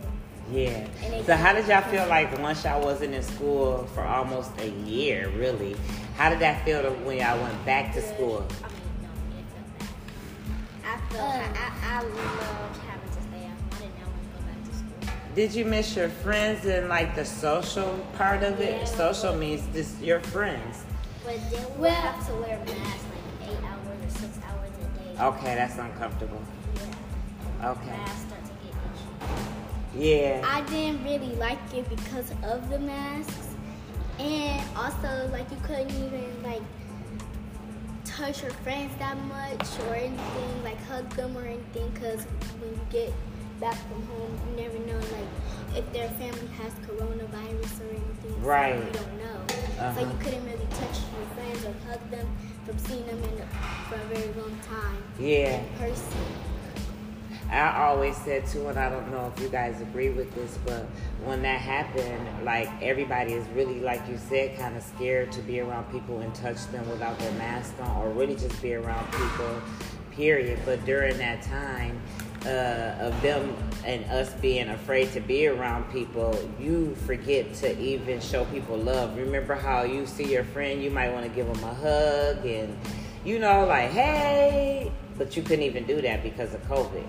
Yeah. 0.53 0.87
So 1.25 1.35
how 1.35 1.53
did 1.53 1.67
y'all 1.67 1.81
feel 1.81 2.07
like 2.07 2.39
once 2.39 2.63
y'all 2.63 2.81
wasn't 2.81 3.13
in 3.13 3.23
school 3.23 3.89
for 3.93 4.03
almost 4.03 4.51
a 4.59 4.69
year, 4.69 5.29
really? 5.35 5.75
How 6.15 6.29
did 6.29 6.39
that 6.39 6.63
feel 6.63 6.81
when 7.03 7.17
y'all 7.17 7.41
went 7.41 7.65
back 7.65 7.93
to 7.93 8.01
school? 8.01 8.47
I 8.63 8.67
mean, 8.67 8.81
no, 9.03 9.09
it 9.37 9.45
felt 9.53 11.11
bad. 11.11 11.13
Uh, 11.13 11.59
I, 11.59 11.97
I, 11.97 11.99
I 11.99 12.03
loved 12.03 12.77
having 12.87 13.09
to 13.09 13.21
stay 13.21 13.43
at 13.43 13.51
home. 13.51 13.69
I 13.71 13.79
did 13.81 13.91
not 13.99 14.07
want 14.07 14.23
to 14.23 14.29
go 14.33 14.47
back 14.47 14.63
to 14.63 14.73
school. 14.75 15.35
Did 15.35 15.53
you 15.53 15.65
miss 15.65 15.95
your 15.95 16.09
friends 16.09 16.65
and 16.65 16.87
like 16.87 17.15
the 17.15 17.25
social 17.25 17.99
part 18.17 18.43
of 18.43 18.61
it? 18.61 18.79
Yeah. 18.79 18.85
Social 18.85 19.35
means 19.35 19.61
just 19.73 20.01
your 20.01 20.21
friends. 20.21 20.85
But 21.23 21.35
then 21.51 21.65
we 21.75 21.81
Well- 21.81 21.91
have 21.93 22.27
to 22.27 22.33
wear 22.35 22.57
masks 22.59 23.05
like 23.13 23.49
eight 23.49 23.63
hours 23.63 23.97
or 24.05 24.09
six 24.19 24.37
hours 24.47 24.71
a 24.79 25.15
day. 25.17 25.23
Okay, 25.23 25.55
that's 25.55 25.77
uncomfortable. 25.77 26.41
Yeah. 26.75 27.69
Okay. 27.71 27.91
Masks 27.91 28.21
start 28.27 28.41
to 28.45 28.53
get 28.63 28.73
itchy. 29.93 30.09
Yeah. 30.09 30.47
I 30.47 30.61
didn't 30.61 31.03
really 31.03 31.35
like 31.35 31.59
it 31.73 31.87
because 31.89 32.31
of 32.43 32.69
the 32.69 32.79
masks, 32.79 33.49
and 34.19 34.61
also 34.75 35.29
like 35.31 35.49
you 35.51 35.57
couldn't 35.63 35.91
even 35.91 36.41
like 36.43 36.63
touch 38.05 38.41
your 38.41 38.51
friends 38.63 38.91
that 38.99 39.17
much 39.25 39.67
or 39.87 39.95
anything, 39.95 40.63
like 40.63 40.81
hug 40.85 41.07
them 41.15 41.37
or 41.37 41.45
anything, 41.45 41.89
because 41.93 42.23
when 42.59 42.71
you 42.71 42.79
get 42.89 43.13
back 43.61 43.77
from 43.87 44.01
home, 44.07 44.39
you 44.49 44.63
never 44.63 44.79
know 44.79 44.97
like 44.97 45.77
if 45.77 45.93
their 45.93 46.09
family 46.09 46.47
has 46.57 46.73
coronavirus 46.87 47.81
or 47.81 47.89
anything. 47.89 48.33
so 48.41 48.47
Right. 48.47 48.75
you 48.75 48.91
don't 48.91 49.17
know. 49.19 49.37
So 49.47 49.81
Uh-huh. 49.83 49.99
you 50.01 50.17
couldn't 50.23 50.45
really 50.45 50.67
touch 50.71 50.97
your 51.15 51.25
friends 51.35 51.65
or 51.65 51.73
hug 51.87 52.11
them 52.11 52.27
from 52.65 52.77
seeing 52.79 53.05
them 53.05 53.17
in 53.23 53.39
a, 53.41 53.45
for 53.87 53.95
a 53.95 54.05
very 54.15 54.33
long 54.33 54.57
time 54.67 54.97
Yeah. 55.19 55.59
in 55.61 55.65
person. 55.77 56.17
I 57.51 57.83
always 57.83 58.15
said 58.17 58.45
too, 58.47 58.67
and 58.69 58.79
I 58.79 58.89
don't 58.89 59.11
know 59.11 59.31
if 59.35 59.41
you 59.43 59.49
guys 59.49 59.79
agree 59.81 60.09
with 60.09 60.33
this, 60.33 60.57
but 60.65 60.85
when 61.25 61.41
that 61.41 61.59
happened, 61.59 62.45
like 62.45 62.69
everybody 62.81 63.33
is 63.33 63.45
really, 63.49 63.81
like 63.81 64.07
you 64.09 64.17
said, 64.17 64.57
kind 64.57 64.77
of 64.77 64.83
scared 64.83 65.31
to 65.33 65.41
be 65.41 65.59
around 65.59 65.91
people 65.91 66.21
and 66.21 66.33
touch 66.33 66.65
them 66.71 66.89
without 66.89 67.19
their 67.19 67.33
mask 67.33 67.73
on, 67.81 67.97
or 67.97 68.09
really 68.09 68.35
just 68.35 68.59
be 68.61 68.73
around 68.73 69.05
people, 69.11 69.61
period. 70.11 70.59
But 70.65 70.85
during 70.85 71.17
that 71.17 71.41
time 71.41 72.01
uh, 72.45 72.95
of 72.99 73.21
them 73.21 73.55
and 73.85 74.03
us 74.05 74.33
being 74.35 74.69
afraid 74.69 75.11
to 75.13 75.19
be 75.19 75.47
around 75.47 75.91
people, 75.91 76.37
you 76.59 76.95
forget 77.05 77.53
to 77.55 77.79
even 77.79 78.19
show 78.19 78.45
people 78.45 78.77
love. 78.77 79.17
Remember 79.17 79.55
how 79.55 79.83
you 79.83 80.05
see 80.05 80.31
your 80.31 80.43
friend, 80.43 80.83
you 80.83 80.91
might 80.91 81.11
want 81.11 81.25
to 81.25 81.31
give 81.31 81.47
them 81.47 81.63
a 81.63 81.73
hug 81.73 82.45
and, 82.45 82.77
you 83.23 83.39
know, 83.39 83.65
like, 83.65 83.91
hey, 83.91 84.91
but 85.17 85.35
you 85.37 85.43
couldn't 85.43 85.63
even 85.63 85.85
do 85.85 86.01
that 86.01 86.23
because 86.23 86.53
of 86.53 86.61
COVID. 86.67 87.05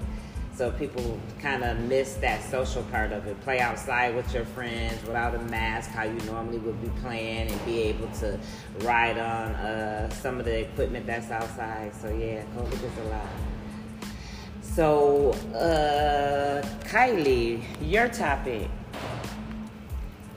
So 0.54 0.70
people 0.70 1.18
kind 1.40 1.64
of 1.64 1.78
miss 1.80 2.14
that 2.16 2.42
social 2.44 2.82
part 2.84 3.10
of 3.12 3.26
it. 3.26 3.40
Play 3.40 3.58
outside 3.58 4.14
with 4.14 4.34
your 4.34 4.44
friends 4.44 5.02
without 5.06 5.34
a 5.34 5.38
mask, 5.38 5.90
how 5.90 6.02
you 6.02 6.20
normally 6.26 6.58
would 6.58 6.80
be 6.82 6.90
playing, 7.00 7.50
and 7.50 7.64
be 7.64 7.80
able 7.84 8.08
to 8.18 8.38
ride 8.80 9.18
on 9.18 9.52
uh, 9.54 10.10
some 10.10 10.38
of 10.38 10.44
the 10.44 10.60
equipment 10.60 11.06
that's 11.06 11.30
outside. 11.30 11.94
So 11.94 12.10
yeah, 12.10 12.44
COVID 12.54 12.74
is 12.74 12.98
a 12.98 13.08
lot. 13.08 13.26
So 14.74 15.32
uh, 15.54 16.62
Kylie, 16.88 17.62
your 17.82 18.08
topic. 18.08 18.70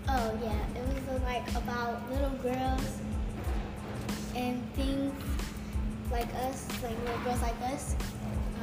Oh 0.09 0.37
yeah, 0.43 0.59
it 0.75 0.83
was 1.09 1.21
like 1.23 1.47
about 1.55 2.11
little 2.11 2.35
girls 2.43 2.99
and 4.35 4.61
things 4.73 5.13
like 6.11 6.27
us, 6.35 6.67
like 6.83 6.99
little 7.05 7.23
girls 7.23 7.41
like 7.41 7.61
us. 7.61 7.95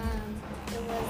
Um, 0.03 0.43
it 0.67 0.83
was 0.83 1.05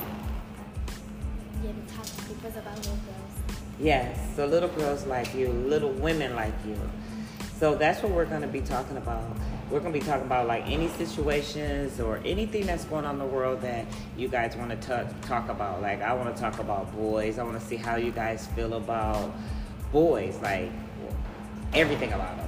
yeah, 1.65 1.73
the 1.73 1.93
topic 1.95 2.45
was 2.45 2.57
about 2.57 2.77
little 2.77 2.93
girls. 2.93 3.59
Yes, 3.81 4.17
so 4.37 4.47
little 4.47 4.69
girls 4.69 5.07
like 5.07 5.35
you, 5.35 5.49
little 5.49 5.91
women 5.91 6.37
like 6.37 6.55
you. 6.65 6.79
So 7.63 7.77
that's 7.77 8.03
what 8.03 8.11
we're 8.11 8.25
going 8.25 8.41
to 8.41 8.49
be 8.49 8.61
talking 8.61 8.97
about. 8.97 9.23
We're 9.71 9.79
going 9.79 9.93
to 9.93 10.01
be 10.01 10.05
talking 10.05 10.27
about 10.27 10.49
like 10.49 10.67
any 10.67 10.89
situations 10.89 12.01
or 12.01 12.21
anything 12.25 12.67
that's 12.67 12.85
going 12.87 13.05
on 13.05 13.15
in 13.15 13.19
the 13.21 13.25
world 13.25 13.61
that 13.61 13.87
you 14.17 14.27
guys 14.27 14.57
want 14.57 14.73
to 14.73 15.09
talk 15.23 15.49
about. 15.49 15.81
Like 15.81 16.03
I 16.03 16.13
want 16.13 16.35
to 16.35 16.43
talk 16.43 16.59
about 16.59 16.93
boys. 16.93 17.39
I 17.39 17.45
want 17.45 17.61
to 17.61 17.65
see 17.65 17.77
how 17.77 17.95
you 17.95 18.11
guys 18.11 18.49
feel 18.49 18.75
about 18.75 19.33
boys, 19.93 20.37
like 20.43 20.73
everything 21.73 22.13
about 22.13 22.37
them. 22.37 22.42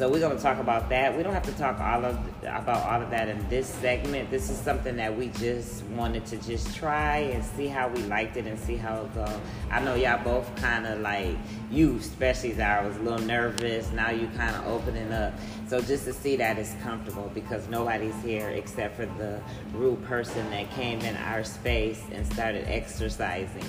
So 0.00 0.08
we're 0.08 0.20
going 0.20 0.34
to 0.34 0.42
talk 0.42 0.56
about 0.56 0.88
that. 0.88 1.14
We 1.14 1.22
don't 1.22 1.34
have 1.34 1.42
to 1.42 1.52
talk 1.58 1.78
all 1.78 2.06
of 2.06 2.18
about 2.42 2.86
all 2.86 3.02
of 3.02 3.10
that 3.10 3.28
in 3.28 3.46
this 3.50 3.68
segment. 3.68 4.30
This 4.30 4.48
is 4.48 4.56
something 4.56 4.96
that 4.96 5.14
we 5.14 5.28
just 5.28 5.84
wanted 5.88 6.24
to 6.24 6.38
just 6.38 6.74
try 6.74 7.18
and 7.18 7.44
see 7.44 7.66
how 7.66 7.86
we 7.88 8.00
liked 8.04 8.38
it 8.38 8.46
and 8.46 8.58
see 8.58 8.76
how 8.76 9.02
it 9.02 9.14
go. 9.14 9.28
I 9.70 9.80
know 9.80 9.96
y'all 9.96 10.24
both 10.24 10.56
kind 10.56 10.86
of 10.86 11.00
like 11.00 11.36
you, 11.70 11.98
especially 11.98 12.54
Zara, 12.54 12.88
was 12.88 12.96
a 12.96 13.00
little 13.00 13.26
nervous. 13.26 13.92
Now 13.92 14.08
you 14.08 14.28
kind 14.28 14.56
of 14.56 14.66
opening 14.68 15.12
up. 15.12 15.34
So 15.68 15.82
just 15.82 16.06
to 16.06 16.14
see 16.14 16.34
that 16.36 16.58
it's 16.58 16.72
comfortable 16.82 17.30
because 17.34 17.68
nobody's 17.68 18.18
here 18.22 18.48
except 18.48 18.96
for 18.96 19.04
the 19.04 19.42
rude 19.74 20.02
person 20.04 20.50
that 20.50 20.70
came 20.70 21.00
in 21.02 21.14
our 21.18 21.44
space 21.44 22.02
and 22.10 22.26
started 22.32 22.66
exercising. 22.68 23.66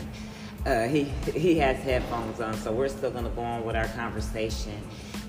Uh, 0.65 0.87
he 0.87 1.03
he 1.35 1.57
has 1.57 1.75
headphones 1.83 2.39
on, 2.39 2.53
so 2.53 2.71
we're 2.71 2.87
still 2.87 3.11
gonna 3.11 3.27
go 3.31 3.41
on 3.41 3.65
with 3.65 3.75
our 3.75 3.87
conversation. 3.89 4.81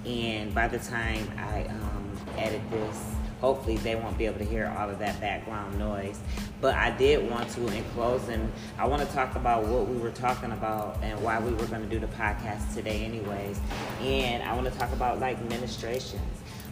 And 0.06 0.54
by 0.54 0.68
the 0.68 0.78
time 0.78 1.30
I 1.38 1.64
um, 1.64 2.16
edit 2.36 2.62
this, 2.70 3.14
hopefully 3.40 3.76
they 3.78 3.96
won't 3.96 4.16
be 4.16 4.26
able 4.26 4.38
to 4.38 4.44
hear 4.44 4.72
all 4.78 4.88
of 4.88 4.98
that 5.00 5.20
background 5.20 5.78
noise. 5.78 6.20
But 6.60 6.76
I 6.76 6.90
did 6.96 7.28
want 7.28 7.50
to, 7.50 7.66
in 7.66 7.84
closing, 7.92 8.50
I 8.78 8.86
want 8.86 9.06
to 9.06 9.14
talk 9.14 9.34
about 9.34 9.66
what 9.66 9.88
we 9.88 9.96
were 9.96 10.12
talking 10.12 10.52
about 10.52 10.98
and 11.02 11.20
why 11.22 11.40
we 11.40 11.50
were 11.50 11.66
going 11.66 11.82
to 11.82 11.88
do 11.88 11.98
the 11.98 12.06
podcast 12.06 12.72
today, 12.74 13.04
anyways. 13.04 13.60
And 14.00 14.42
I 14.44 14.54
want 14.54 14.72
to 14.72 14.78
talk 14.78 14.92
about 14.92 15.18
like 15.18 15.42
ministrations. 15.48 16.22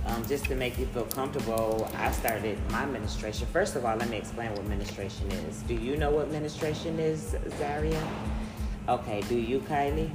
Um, 0.07 0.25
just 0.27 0.45
to 0.47 0.55
make 0.55 0.79
you 0.79 0.87
feel 0.87 1.05
comfortable, 1.05 1.91
I 1.97 2.11
started 2.13 2.59
my 2.71 2.87
ministration. 2.87 3.47
First 3.49 3.77
of 3.77 3.85
all, 3.85 3.97
let 3.97 4.09
me 4.09 4.17
explain 4.17 4.51
what 4.53 4.65
ministration 4.67 5.31
is. 5.33 5.61
Do 5.63 5.75
you 5.75 5.97
know 5.97 6.11
what 6.11 6.31
ministration 6.31 6.99
is, 6.99 7.37
Zaria? 7.59 8.03
Okay, 8.89 9.23
do 9.29 9.37
you, 9.37 9.61
Kylie? 9.61 10.11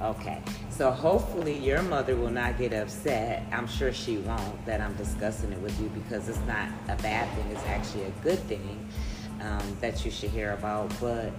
Okay, 0.00 0.42
so 0.76 0.90
hopefully 0.90 1.56
your 1.56 1.82
mother 1.82 2.16
will 2.16 2.30
not 2.30 2.58
get 2.58 2.72
upset. 2.72 3.44
I'm 3.52 3.68
sure 3.68 3.92
she 3.92 4.18
won't 4.18 4.66
that 4.66 4.80
I'm 4.80 4.94
discussing 4.94 5.52
it 5.52 5.60
with 5.60 5.78
you 5.80 5.88
because 5.88 6.28
it's 6.28 6.40
not 6.48 6.68
a 6.88 7.00
bad 7.00 7.32
thing. 7.36 7.46
It's 7.52 7.64
actually 7.66 8.04
a 8.04 8.12
good 8.22 8.40
thing 8.40 8.88
um, 9.40 9.76
that 9.80 10.04
you 10.04 10.10
should 10.10 10.30
hear 10.30 10.52
about. 10.52 10.92
But 11.00 11.30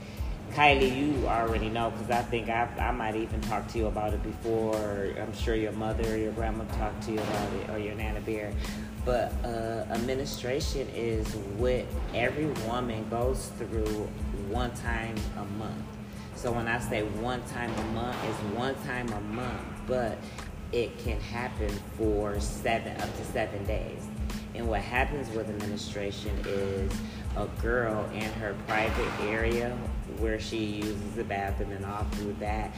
Kylie, 0.53 0.95
you 0.95 1.27
already 1.27 1.67
know 1.67 1.91
because 1.91 2.09
I 2.11 2.21
think 2.21 2.47
I, 2.47 2.69
I 2.79 2.91
might 2.91 3.17
even 3.17 3.41
talk 3.41 3.67
to 3.69 3.77
you 3.77 3.87
about 3.87 4.13
it 4.13 4.23
before. 4.23 5.13
I'm 5.19 5.35
sure 5.35 5.55
your 5.55 5.73
mother 5.73 6.13
or 6.13 6.17
your 6.17 6.31
grandma 6.31 6.63
talked 6.77 7.03
to 7.03 7.11
you 7.11 7.19
about 7.19 7.53
it 7.53 7.69
or 7.71 7.77
your 7.77 7.95
Nana 7.95 8.21
Bear. 8.21 8.53
But 9.03 9.33
uh, 9.43 9.85
administration 9.91 10.87
is 10.95 11.27
what 11.57 11.83
every 12.13 12.47
woman 12.67 13.05
goes 13.09 13.51
through 13.57 14.07
one 14.49 14.71
time 14.75 15.15
a 15.37 15.45
month. 15.57 15.94
So 16.35 16.51
when 16.51 16.67
I 16.67 16.79
say 16.79 17.03
one 17.03 17.41
time 17.45 17.73
a 17.73 17.83
month, 17.93 18.17
it's 18.25 18.39
one 18.57 18.75
time 18.83 19.07
a 19.09 19.21
month, 19.21 19.63
but 19.87 20.17
it 20.71 20.97
can 20.99 21.19
happen 21.19 21.69
for 21.97 22.39
seven 22.39 22.99
up 22.99 23.17
to 23.17 23.25
seven 23.25 23.65
days. 23.65 24.05
And 24.53 24.67
what 24.67 24.81
happens 24.81 25.29
with 25.29 25.49
administration 25.49 26.37
is 26.45 26.91
a 27.37 27.47
girl 27.61 28.09
in 28.13 28.31
her 28.33 28.55
private 28.67 29.09
area 29.23 29.71
where 30.19 30.39
she 30.39 30.57
uses 30.57 31.15
the 31.15 31.23
bathroom 31.23 31.71
and 31.71 31.85
all 31.85 32.03
through 32.11 32.35
that, 32.39 32.71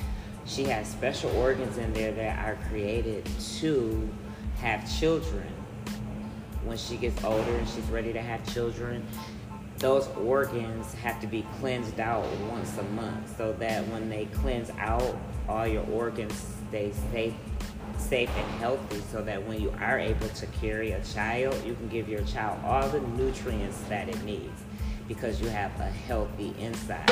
she 0.46 0.64
has 0.66 0.88
special 0.88 1.36
organs 1.38 1.78
in 1.78 1.92
there 1.94 2.12
that 2.14 2.48
are 2.48 2.58
created 2.70 3.28
to 3.60 4.10
have 4.60 5.00
children. 5.00 5.48
When 6.64 6.78
she 6.78 6.98
gets 6.98 7.24
older 7.24 7.56
and 7.56 7.68
she's 7.68 7.86
ready 7.86 8.14
to 8.14 8.22
have 8.22 8.54
children, 8.54 9.06
those 9.80 10.08
organs 10.18 10.94
have 10.96 11.20
to 11.22 11.28
be 11.28 11.46
cleansed 11.60 12.00
out 12.00 12.26
once 12.52 12.78
a 12.78 12.84
month 12.84 13.38
so 13.38 13.54
that 13.54 13.88
when 13.90 14.10
they 14.10 14.26
cleanse 14.26 14.72
out 14.80 15.18
all 15.48 15.68
your 15.68 15.86
organs 15.92 16.56
stay 16.70 16.92
safe 17.12 17.34
safe 17.98 18.30
and 18.36 18.52
healthy 18.60 19.02
so 19.12 19.24
that 19.24 19.46
when 19.48 19.60
you 19.62 19.74
are 19.80 20.00
able 20.00 20.30
to 20.30 20.46
carry 20.48 20.92
a 20.92 21.04
child 21.04 21.56
you 21.66 21.74
can 21.76 21.88
give 21.88 22.08
your 22.10 22.22
child 22.24 22.60
all 22.66 22.88
the 22.90 23.00
nutrients 23.00 23.80
that 23.84 24.10
it 24.10 24.22
needs 24.24 24.62
because 25.08 25.40
you 25.40 25.48
have 25.48 25.72
a 25.80 25.86
healthy 25.86 26.54
inside. 26.60 27.12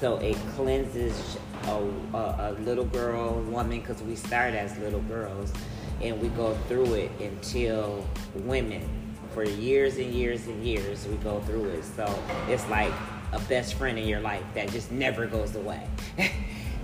So 0.00 0.16
it 0.16 0.36
cleanses 0.54 1.36
a, 1.64 1.90
a, 2.14 2.16
a 2.16 2.56
little 2.60 2.84
girl 2.84 3.34
woman 3.42 3.80
because 3.80 4.02
we 4.02 4.16
start 4.16 4.54
as 4.54 4.76
little 4.78 5.00
girls 5.02 5.52
and 6.00 6.20
we 6.20 6.28
go 6.28 6.54
through 6.68 6.94
it 6.94 7.10
until 7.20 8.06
women 8.34 9.05
for 9.36 9.44
years 9.44 9.98
and 9.98 10.14
years 10.14 10.46
and 10.46 10.64
years 10.64 11.06
we 11.06 11.14
go 11.16 11.40
through 11.40 11.68
it. 11.68 11.84
So 11.84 12.06
it's 12.48 12.66
like 12.70 12.90
a 13.34 13.38
best 13.40 13.74
friend 13.74 13.98
in 13.98 14.08
your 14.08 14.20
life 14.20 14.42
that 14.54 14.70
just 14.70 14.90
never 14.90 15.26
goes 15.26 15.54
away. 15.54 15.86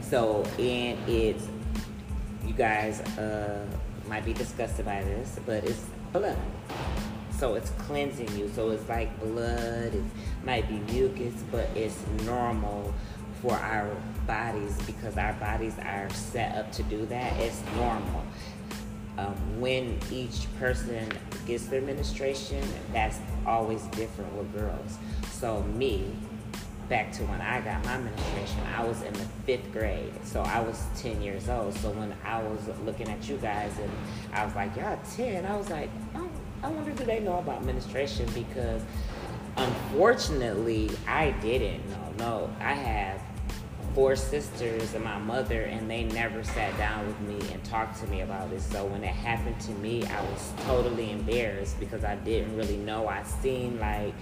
So 0.03 0.45
and 0.59 0.99
it's 1.09 1.49
you 2.47 2.53
guys 2.53 3.01
uh, 3.17 3.67
might 4.07 4.27
be 4.27 4.35
disgusted 4.35 4.85
by 4.85 5.03
this 5.03 5.41
but 5.47 5.65
it's 5.65 5.87
blood. 6.13 6.37
So 7.39 7.55
it's 7.55 7.71
cleansing 7.71 8.37
you. 8.37 8.51
So 8.55 8.69
it's 8.73 8.87
like 8.91 9.19
blood 9.21 9.95
it 9.95 10.05
might 10.45 10.69
be 10.69 10.81
mucus 10.93 11.43
but 11.51 11.71
it's 11.75 12.05
normal 12.27 12.93
for 13.41 13.55
our 13.55 13.89
bodies 14.27 14.79
because 14.87 15.17
our 15.17 15.33
bodies 15.35 15.79
are 15.79 16.11
set 16.11 16.55
up 16.57 16.71
to 16.73 16.83
do 16.83 17.07
that. 17.07 17.33
It's 17.41 17.63
normal 17.75 18.23
um, 19.19 19.61
when 19.61 19.99
each 20.11 20.47
person 20.59 21.09
gets 21.47 21.67
their 21.67 21.83
menstruation, 21.83 22.63
that's 22.93 23.19
always 23.47 23.83
different 23.89 24.33
with 24.35 24.53
girls. 24.55 24.99
So 25.31 25.63
me, 25.65 26.13
back 26.89 27.13
to 27.13 27.23
when 27.25 27.41
I 27.41 27.61
got 27.61 27.85
my 27.85 27.99
menstruation, 27.99 28.61
I 28.77 28.85
was 28.85 29.03
in 29.03 29.13
the 29.15 29.27
fifth 29.47 29.73
grade. 29.73 30.13
So 30.25 30.43
I 30.43 30.61
was 30.61 30.85
10 30.97 31.23
years 31.23 31.49
old. 31.49 31.75
So 31.75 31.91
when 31.91 32.15
I 32.25 32.43
was 32.43 32.69
looking 32.85 33.09
at 33.09 33.29
you 33.29 33.37
guys 33.39 33.73
and 33.79 33.91
I 34.33 34.45
was 34.45 34.55
like, 34.55 34.77
y'all 34.77 34.99
10, 35.15 35.47
I 35.47 35.57
was 35.57 35.71
like, 35.71 35.91
oh, 36.15 36.29
I 36.63 36.69
wonder 36.69 36.93
do 36.93 37.05
they 37.05 37.21
know 37.21 37.39
about 37.39 37.65
menstruation 37.65 38.27
because 38.35 38.83
unfortunately 39.57 40.91
I 41.07 41.33
didn't 41.43 41.89
know. 41.91 42.15
No, 42.19 42.57
I 42.61 42.73
have 42.73 43.21
four 43.95 44.17
sisters 44.17 44.95
and 44.95 45.05
my 45.05 45.19
mother, 45.19 45.63
and 45.63 45.91
they 45.91 46.05
never 46.05 46.43
sat 46.43 46.77
down 46.79 47.07
with 47.07 47.21
me 47.21 47.39
and 47.53 47.63
talked 47.65 48.01
to 48.01 48.07
me 48.07 48.23
about 48.23 48.53
it. 48.53 48.61
So 48.61 48.85
when 48.87 49.05
it 49.05 49.15
happened 49.15 49.61
to 49.61 49.73
me, 49.73 50.05
I 50.05 50.23
was 50.31 50.53
totally 50.65 51.11
embarrassed 51.11 51.79
because 51.79 52.05
I 52.05 52.17
didn't 52.17 52.57
really 52.57 52.79
know. 52.79 53.07
I 53.07 53.23
seen 53.23 53.79
like 53.79 54.15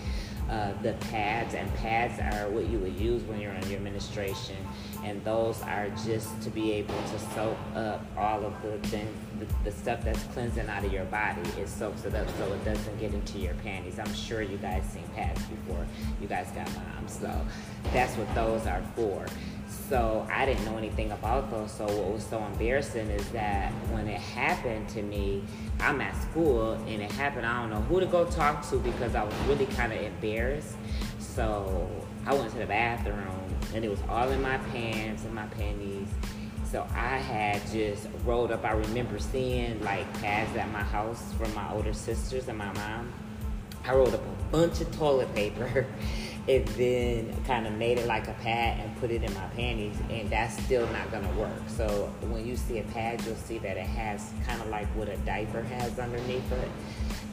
uh, 0.50 0.72
the 0.82 0.94
pads, 0.94 1.54
and 1.54 1.72
pads 1.76 2.18
are 2.18 2.50
what 2.50 2.68
you 2.68 2.78
would 2.78 2.98
use 2.98 3.22
when 3.22 3.40
you're 3.40 3.52
on 3.52 3.70
your 3.70 3.78
menstruation, 3.78 4.56
and 5.04 5.22
those 5.24 5.62
are 5.62 5.88
just 6.04 6.42
to 6.42 6.50
be 6.50 6.72
able 6.72 7.00
to 7.02 7.18
soak 7.36 7.56
up 7.76 8.04
all 8.16 8.44
of 8.44 8.52
the 8.62 8.76
things, 8.88 9.16
the, 9.38 9.46
the 9.62 9.70
stuff 9.70 10.02
that's 10.02 10.24
cleansing 10.34 10.68
out 10.68 10.84
of 10.84 10.92
your 10.92 11.04
body. 11.04 11.40
It 11.56 11.68
soaks 11.68 12.04
it 12.04 12.16
up 12.16 12.28
so 12.36 12.52
it 12.52 12.64
doesn't 12.64 12.98
get 12.98 13.14
into 13.14 13.38
your 13.38 13.54
panties. 13.62 14.00
I'm 14.00 14.12
sure 14.12 14.42
you 14.42 14.56
guys 14.56 14.82
seen 14.92 15.04
pads 15.14 15.40
before. 15.44 15.86
You 16.20 16.26
guys 16.26 16.48
got 16.50 16.68
moms, 16.74 17.20
so 17.20 17.46
that's 17.92 18.16
what 18.16 18.34
those 18.34 18.66
are 18.66 18.82
for. 18.96 19.26
So 19.90 20.24
I 20.32 20.46
didn't 20.46 20.64
know 20.66 20.78
anything 20.78 21.10
about 21.10 21.50
those. 21.50 21.72
So 21.72 21.84
what 21.84 22.12
was 22.12 22.24
so 22.24 22.38
embarrassing 22.44 23.10
is 23.10 23.28
that 23.30 23.72
when 23.90 24.06
it 24.06 24.20
happened 24.20 24.88
to 24.90 25.02
me, 25.02 25.42
I'm 25.80 26.00
at 26.00 26.14
school 26.22 26.74
and 26.74 27.02
it 27.02 27.10
happened. 27.10 27.44
I 27.44 27.60
don't 27.60 27.70
know 27.70 27.80
who 27.82 27.98
to 27.98 28.06
go 28.06 28.24
talk 28.24 28.64
to 28.70 28.76
because 28.76 29.16
I 29.16 29.24
was 29.24 29.34
really 29.48 29.66
kind 29.66 29.92
of 29.92 30.00
embarrassed. 30.00 30.76
So 31.18 31.90
I 32.24 32.34
went 32.34 32.52
to 32.52 32.58
the 32.58 32.66
bathroom 32.66 33.52
and 33.74 33.84
it 33.84 33.88
was 33.88 33.98
all 34.08 34.28
in 34.30 34.40
my 34.40 34.58
pants 34.58 35.24
and 35.24 35.34
my 35.34 35.46
panties. 35.46 36.06
So 36.70 36.86
I 36.94 37.18
had 37.18 37.60
just 37.72 38.06
rolled 38.24 38.52
up. 38.52 38.64
I 38.64 38.74
remember 38.74 39.18
seeing 39.18 39.82
like 39.82 40.06
pads 40.20 40.56
at 40.56 40.70
my 40.70 40.84
house 40.84 41.32
from 41.32 41.52
my 41.52 41.68
older 41.72 41.94
sisters 41.94 42.46
and 42.46 42.56
my 42.56 42.72
mom. 42.74 43.12
I 43.84 43.92
rolled 43.92 44.14
up 44.14 44.22
a 44.22 44.52
bunch 44.52 44.80
of 44.82 44.96
toilet 44.96 45.34
paper 45.34 45.84
and 46.48 46.66
then 46.68 47.44
kind 47.44 47.66
of 47.66 47.74
made 47.74 47.98
it 47.98 48.06
like 48.06 48.26
a 48.28 48.32
pad 48.34 48.80
and 48.80 48.96
put 48.98 49.10
it 49.10 49.22
in 49.22 49.32
my 49.34 49.46
panties, 49.56 49.96
and 50.10 50.28
that's 50.30 50.60
still 50.64 50.86
not 50.88 51.10
gonna 51.10 51.32
work. 51.38 51.62
So 51.68 52.12
when 52.28 52.46
you 52.46 52.56
see 52.56 52.78
a 52.78 52.84
pad, 52.84 53.22
you'll 53.24 53.36
see 53.36 53.58
that 53.58 53.76
it 53.76 53.86
has 53.86 54.32
kind 54.46 54.60
of 54.60 54.68
like 54.68 54.86
what 54.96 55.08
a 55.08 55.16
diaper 55.18 55.62
has 55.62 55.98
underneath 55.98 56.50
it. 56.52 56.68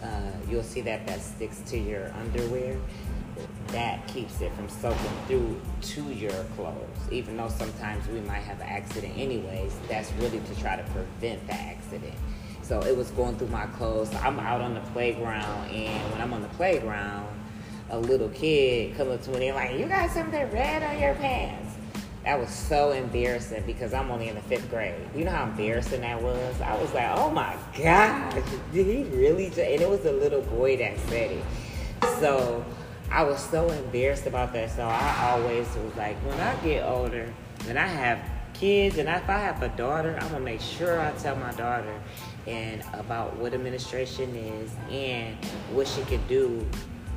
Uh, 0.04 0.32
you'll 0.50 0.64
see 0.64 0.82
that 0.82 1.08
that 1.08 1.22
sticks 1.22 1.60
to 1.68 1.78
your 1.78 2.12
underwear. 2.14 2.78
That 3.68 4.08
keeps 4.08 4.42
it 4.42 4.52
from 4.54 4.68
soaking 4.70 4.98
through 5.28 5.62
to 5.82 6.04
your 6.12 6.44
clothes. 6.56 6.98
Even 7.12 7.38
though 7.38 7.50
sometimes 7.50 8.08
we 8.08 8.20
might 8.22 8.40
have 8.40 8.60
an 8.62 8.68
accident 8.68 9.14
anyways, 9.18 9.76
that's 9.88 10.12
really 10.14 10.40
to 10.40 10.56
try 10.60 10.76
to 10.76 10.84
prevent 10.92 11.46
the 11.48 11.54
accident. 11.54 12.14
So 12.62 12.82
it 12.82 12.96
was 12.96 13.12
going 13.12 13.38
through 13.38 13.50
my 13.50 13.66
clothes. 13.68 14.10
So 14.12 14.18
I'm 14.18 14.40
out 14.40 14.62
on 14.62 14.74
the 14.74 14.82
playground, 14.92 15.70
and 15.72 16.12
when 16.12 16.22
I'm 16.22 16.34
on 16.34 16.42
the 16.42 16.48
playground, 16.50 17.28
a 17.90 17.98
little 17.98 18.30
kid 18.30 18.96
come 18.96 19.10
up 19.12 19.22
to 19.24 19.32
me 19.32 19.48
and 19.48 19.56
like, 19.56 19.78
you 19.78 19.86
got 19.86 20.10
something 20.12 20.52
red 20.52 20.84
on 20.84 21.02
your 21.02 21.16
pants. 21.16 21.76
That 22.24 22.40
was 22.40 22.50
so 22.50 22.92
embarrassing 22.92 23.64
because 23.66 23.94
I'm 23.94 24.12
only 24.12 24.28
in 24.28 24.36
the 24.36 24.42
fifth 24.42 24.70
grade. 24.70 24.96
You 25.16 25.24
know 25.24 25.32
how 25.32 25.46
embarrassing 25.46 26.02
that 26.02 26.22
was? 26.22 26.60
I 26.60 26.80
was 26.82 26.94
like, 26.94 27.10
oh 27.16 27.32
my 27.32 27.56
God, 27.82 28.44
did 28.74 28.86
he 28.86 29.04
really? 29.16 29.46
And 29.46 29.82
it 29.82 29.90
was 29.90 30.04
a 30.06 30.12
little 30.12 30.42
boy 30.42 30.76
that 30.78 31.00
said 31.08 31.32
it. 31.32 31.44
So 32.20 32.66
I 33.10 33.24
was 33.24 33.42
so 33.42 33.70
embarrassed 33.70 34.28
about 34.28 34.52
that. 34.54 34.72
So 34.72 34.84
I 34.84 35.32
always 35.32 35.68
was 35.78 35.96
like, 35.96 36.18
when 36.18 36.38
I 36.42 36.56
get 36.58 36.86
older, 36.86 37.34
when 37.64 37.78
I 37.78 37.88
have 37.88 38.20
kids, 38.54 38.98
and 38.98 39.08
if 39.08 39.30
I 39.30 39.38
have 39.38 39.64
a 39.64 39.70
daughter, 39.70 40.18
I'm 40.20 40.30
gonna 40.30 40.42
make 40.42 40.60
sure 40.60 41.00
I 41.00 41.12
tell 41.14 41.38
my 41.38 41.54
daughter 41.54 41.98
and 42.46 42.84
about 42.94 43.38
what 43.38 43.54
administration 43.54 44.36
is 44.36 44.72
and 44.92 45.36
what 45.72 45.88
she 45.88 46.02
can 46.04 46.26
do 46.28 46.66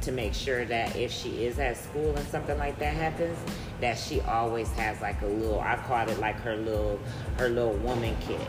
to 0.03 0.13
make 0.13 0.35
sure 0.35 0.65
that 0.65 0.97
if 0.97 1.11
she 1.13 1.45
is 1.45 1.59
at 1.59 1.77
school 1.77 2.15
and 2.17 2.27
something 2.29 2.59
like 2.59 2.79
that 2.79 2.95
happens, 2.95 3.39
that 3.81 3.99
she 3.99 4.21
always 4.23 4.71
has 4.73 5.01
like 5.01 5.21
a 5.23 5.27
little 5.27 5.61
I 5.61 5.77
called 5.77 6.09
it 6.09 6.19
like 6.19 6.37
her 6.41 6.57
little 6.57 6.99
her 7.39 7.49
little 7.49 7.75
woman 7.75 8.17
kit. 8.27 8.41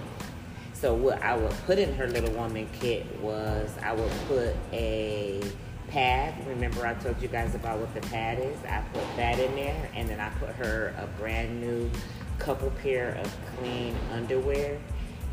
So 0.73 0.93
what 0.93 1.21
I 1.21 1.37
would 1.37 1.51
put 1.65 1.77
in 1.77 1.93
her 1.95 2.07
little 2.07 2.33
woman 2.33 2.67
kit 2.73 3.05
was 3.21 3.69
I 3.83 3.93
would 3.93 4.11
put 4.27 4.55
a 4.73 5.41
pad. 5.89 6.33
Remember 6.47 6.87
I 6.87 6.95
told 6.95 7.21
you 7.21 7.27
guys 7.27 7.53
about 7.53 7.79
what 7.79 7.93
the 7.93 8.01
pad 8.01 8.39
is? 8.39 8.57
I 8.65 8.81
put 8.93 9.03
that 9.17 9.37
in 9.37 9.55
there 9.55 9.89
and 9.93 10.09
then 10.09 10.19
I 10.19 10.29
put 10.39 10.49
her 10.49 10.95
a 10.97 11.05
brand 11.19 11.61
new 11.61 11.91
couple 12.39 12.71
pair 12.81 13.15
of 13.15 13.31
clean 13.57 13.95
underwear 14.11 14.79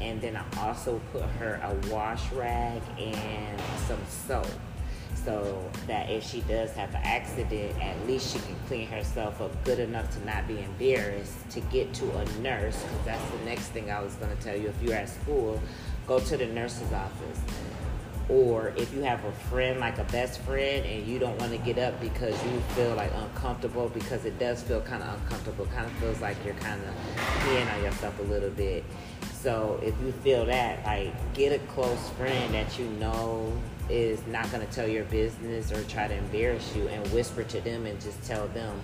and 0.00 0.20
then 0.20 0.36
I 0.36 0.44
also 0.58 1.00
put 1.12 1.22
her 1.22 1.60
a 1.62 1.92
wash 1.92 2.30
rag 2.32 2.82
and 2.98 3.60
some 3.86 3.98
soap 4.06 4.46
so 5.28 5.70
that 5.86 6.08
if 6.08 6.24
she 6.24 6.40
does 6.42 6.72
have 6.72 6.88
an 6.94 7.02
accident, 7.04 7.78
at 7.82 8.06
least 8.06 8.32
she 8.32 8.38
can 8.38 8.56
clean 8.66 8.88
herself 8.88 9.42
up 9.42 9.62
good 9.62 9.78
enough 9.78 10.10
to 10.16 10.24
not 10.24 10.48
be 10.48 10.58
embarrassed 10.58 11.50
to 11.50 11.60
get 11.60 11.92
to 11.92 12.04
a 12.16 12.24
nurse. 12.40 12.82
Because 12.82 13.04
that's 13.04 13.30
the 13.32 13.44
next 13.44 13.66
thing 13.68 13.90
I 13.90 14.00
was 14.00 14.14
going 14.14 14.34
to 14.34 14.42
tell 14.42 14.56
you. 14.56 14.68
If 14.68 14.82
you're 14.82 14.94
at 14.94 15.10
school, 15.10 15.60
go 16.06 16.18
to 16.18 16.36
the 16.38 16.46
nurse's 16.46 16.90
office. 16.94 17.40
Or 18.30 18.72
if 18.78 18.94
you 18.94 19.02
have 19.02 19.22
a 19.26 19.32
friend, 19.50 19.80
like 19.80 19.98
a 19.98 20.04
best 20.04 20.40
friend, 20.40 20.86
and 20.86 21.06
you 21.06 21.18
don't 21.18 21.38
want 21.38 21.52
to 21.52 21.58
get 21.58 21.76
up 21.76 22.00
because 22.00 22.42
you 22.44 22.60
feel 22.74 22.94
like 22.94 23.12
uncomfortable, 23.14 23.90
because 23.90 24.24
it 24.24 24.38
does 24.38 24.62
feel 24.62 24.80
kind 24.80 25.02
of 25.02 25.20
uncomfortable, 25.20 25.66
kind 25.66 25.84
of 25.84 25.92
feels 25.92 26.22
like 26.22 26.42
you're 26.42 26.54
kind 26.54 26.80
of 26.80 26.94
peeing 27.42 27.70
on 27.74 27.82
yourself 27.82 28.18
a 28.18 28.22
little 28.22 28.50
bit. 28.50 28.82
So 29.42 29.78
if 29.82 29.94
you 30.00 30.10
feel 30.12 30.46
that, 30.46 30.86
like, 30.86 31.34
get 31.34 31.52
a 31.52 31.58
close 31.66 32.08
friend 32.10 32.54
that 32.54 32.78
you 32.78 32.86
know 32.92 33.52
is 33.88 34.24
not 34.26 34.50
going 34.50 34.66
to 34.66 34.72
tell 34.72 34.88
your 34.88 35.04
business 35.04 35.72
or 35.72 35.82
try 35.84 36.08
to 36.08 36.14
embarrass 36.14 36.74
you 36.76 36.88
and 36.88 37.06
whisper 37.12 37.42
to 37.44 37.60
them 37.60 37.86
and 37.86 38.00
just 38.00 38.22
tell 38.22 38.48
them 38.48 38.80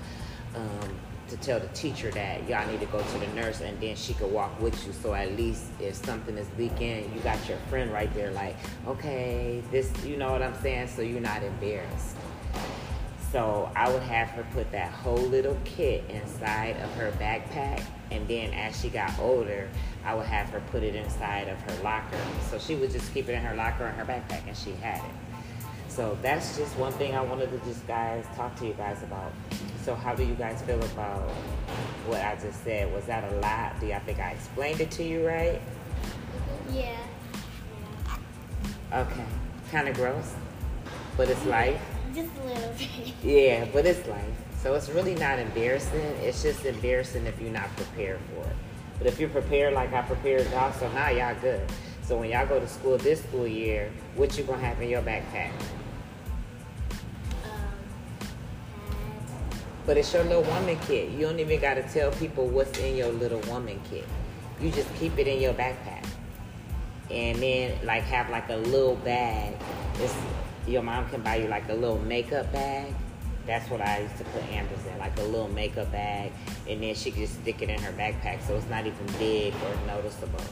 um, 0.54 0.94
to 1.28 1.36
tell 1.38 1.58
the 1.58 1.68
teacher 1.68 2.10
that 2.10 2.46
y'all 2.48 2.66
need 2.70 2.80
to 2.80 2.86
go 2.86 3.02
to 3.02 3.18
the 3.18 3.26
nurse 3.28 3.60
and 3.60 3.80
then 3.80 3.96
she 3.96 4.14
could 4.14 4.30
walk 4.30 4.60
with 4.60 4.86
you. 4.86 4.92
So 4.92 5.14
at 5.14 5.36
least 5.36 5.64
if 5.80 5.94
something 5.94 6.36
is 6.36 6.46
leaking 6.58 7.12
you 7.14 7.20
got 7.22 7.48
your 7.48 7.58
friend 7.70 7.92
right 7.92 8.12
there 8.14 8.30
like 8.32 8.56
okay 8.86 9.62
this 9.70 9.90
you 10.04 10.16
know 10.16 10.32
what 10.32 10.42
i'm 10.42 10.54
saying? 10.60 10.88
So 10.88 11.02
you're 11.02 11.20
not 11.20 11.42
embarrassed 11.42 12.16
so 13.34 13.70
i 13.74 13.92
would 13.92 14.02
have 14.02 14.28
her 14.28 14.46
put 14.52 14.70
that 14.70 14.90
whole 14.90 15.16
little 15.16 15.58
kit 15.64 16.04
inside 16.08 16.76
of 16.76 16.90
her 16.94 17.10
backpack 17.18 17.82
and 18.10 18.26
then 18.28 18.52
as 18.54 18.80
she 18.80 18.88
got 18.88 19.18
older 19.18 19.68
I 20.04 20.14
would 20.14 20.26
have 20.26 20.50
her 20.50 20.60
put 20.70 20.82
it 20.82 20.94
inside 20.94 21.48
of 21.48 21.58
her 21.62 21.82
locker. 21.82 22.18
So 22.50 22.58
she 22.58 22.74
would 22.74 22.90
just 22.90 23.12
keep 23.14 23.28
it 23.28 23.32
in 23.32 23.42
her 23.42 23.56
locker 23.56 23.86
in 23.86 23.94
her 23.94 24.04
backpack 24.04 24.46
and 24.46 24.56
she 24.56 24.72
had 24.72 24.98
it. 24.98 25.10
So 25.88 26.18
that's 26.20 26.58
just 26.58 26.76
one 26.76 26.92
thing 26.92 27.14
I 27.14 27.22
wanted 27.22 27.50
to 27.52 27.58
just 27.66 27.86
guys 27.86 28.26
talk 28.36 28.54
to 28.56 28.66
you 28.66 28.74
guys 28.74 29.02
about. 29.02 29.32
So 29.82 29.94
how 29.94 30.14
do 30.14 30.24
you 30.24 30.34
guys 30.34 30.60
feel 30.62 30.82
about 30.82 31.22
what 32.06 32.20
I 32.20 32.36
just 32.36 32.64
said? 32.64 32.92
Was 32.92 33.04
that 33.06 33.32
a 33.32 33.36
lot? 33.36 33.78
Do 33.80 33.86
y'all 33.86 34.00
think 34.00 34.18
I 34.18 34.32
explained 34.32 34.80
it 34.80 34.90
to 34.92 35.04
you 35.04 35.26
right? 35.26 35.60
Yeah. 36.72 36.98
Okay. 38.92 39.24
Kind 39.70 39.88
of 39.88 39.94
gross, 39.94 40.34
but 41.16 41.28
it's 41.30 41.44
life. 41.46 41.80
Just 42.14 42.30
a 42.36 42.44
little 42.44 42.72
bit. 42.78 43.14
Yeah, 43.24 43.66
but 43.72 43.86
it's 43.86 44.06
life. 44.06 44.24
So 44.62 44.74
it's 44.74 44.88
really 44.88 45.16
not 45.16 45.38
embarrassing. 45.40 46.00
It's 46.22 46.42
just 46.42 46.64
embarrassing 46.64 47.26
if 47.26 47.40
you're 47.40 47.50
not 47.50 47.74
prepared 47.76 48.20
for 48.32 48.48
it. 48.48 48.56
But 48.98 49.08
if 49.08 49.18
you're 49.18 49.28
prepared 49.28 49.74
like 49.74 49.92
I 49.92 50.02
prepared 50.02 50.48
y'all, 50.52 50.72
so 50.72 50.90
now 50.92 51.10
y'all 51.10 51.34
good. 51.40 51.60
So 52.02 52.18
when 52.18 52.30
y'all 52.30 52.46
go 52.46 52.60
to 52.60 52.68
school 52.68 52.98
this 52.98 53.20
school 53.20 53.48
year, 53.48 53.90
what 54.14 54.38
you 54.38 54.44
gonna 54.44 54.64
have 54.64 54.80
in 54.80 54.90
your 54.90 55.02
backpack? 55.02 55.50
Um, 57.44 57.50
But 59.84 59.96
it's 59.96 60.12
your 60.14 60.22
little 60.22 60.42
woman 60.42 60.78
kit. 60.86 61.10
You 61.10 61.22
don't 61.22 61.40
even 61.40 61.60
gotta 61.60 61.82
tell 61.82 62.12
people 62.12 62.46
what's 62.46 62.78
in 62.78 62.96
your 62.96 63.10
little 63.10 63.40
woman 63.52 63.80
kit. 63.90 64.06
You 64.60 64.70
just 64.70 64.94
keep 64.96 65.18
it 65.18 65.26
in 65.26 65.40
your 65.40 65.54
backpack. 65.54 66.06
And 67.10 67.38
then 67.38 67.84
like 67.84 68.04
have 68.04 68.30
like 68.30 68.48
a 68.50 68.56
little 68.56 68.96
bag. 68.96 69.54
It's, 69.98 70.14
your 70.66 70.82
mom 70.82 71.08
can 71.08 71.22
buy 71.22 71.36
you 71.36 71.48
like 71.48 71.68
a 71.68 71.74
little 71.74 71.98
makeup 72.00 72.52
bag. 72.52 72.94
That's 73.46 73.68
what 73.70 73.80
I 73.80 74.00
used 74.00 74.16
to 74.18 74.24
put 74.24 74.42
Amber's 74.44 74.86
in, 74.86 74.98
like 74.98 75.18
a 75.18 75.22
little 75.22 75.48
makeup 75.48 75.92
bag, 75.92 76.32
and 76.68 76.82
then 76.82 76.94
she 76.94 77.10
could 77.10 77.20
just 77.20 77.40
stick 77.42 77.60
it 77.60 77.68
in 77.68 77.78
her 77.80 77.92
backpack, 77.92 78.46
so 78.46 78.56
it's 78.56 78.68
not 78.70 78.86
even 78.86 79.06
big 79.18 79.52
or 79.54 79.86
noticeable. 79.86 80.44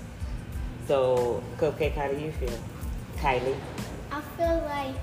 So, 0.87 1.43
Cupcake, 1.57 1.95
how 1.95 2.09
do 2.09 2.19
you 2.19 2.33
feel? 2.33 2.59
Kylie? 3.17 3.57
I 4.11 4.21
feel 4.37 4.63
like 4.67 4.97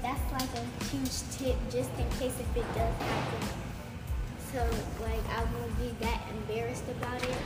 that's 0.00 0.32
like 0.32 0.50
a 0.54 0.84
huge 0.84 1.16
tip 1.32 1.56
just 1.70 1.90
in 1.98 2.08
case 2.20 2.38
if 2.38 2.56
it 2.56 2.74
does 2.74 2.94
happen. 3.02 3.48
So 4.52 4.60
like 5.02 5.24
I 5.30 5.42
won't 5.44 5.76
be 5.78 5.94
that 6.04 6.20
embarrassed 6.30 6.84
about 6.90 7.22
it. 7.22 7.36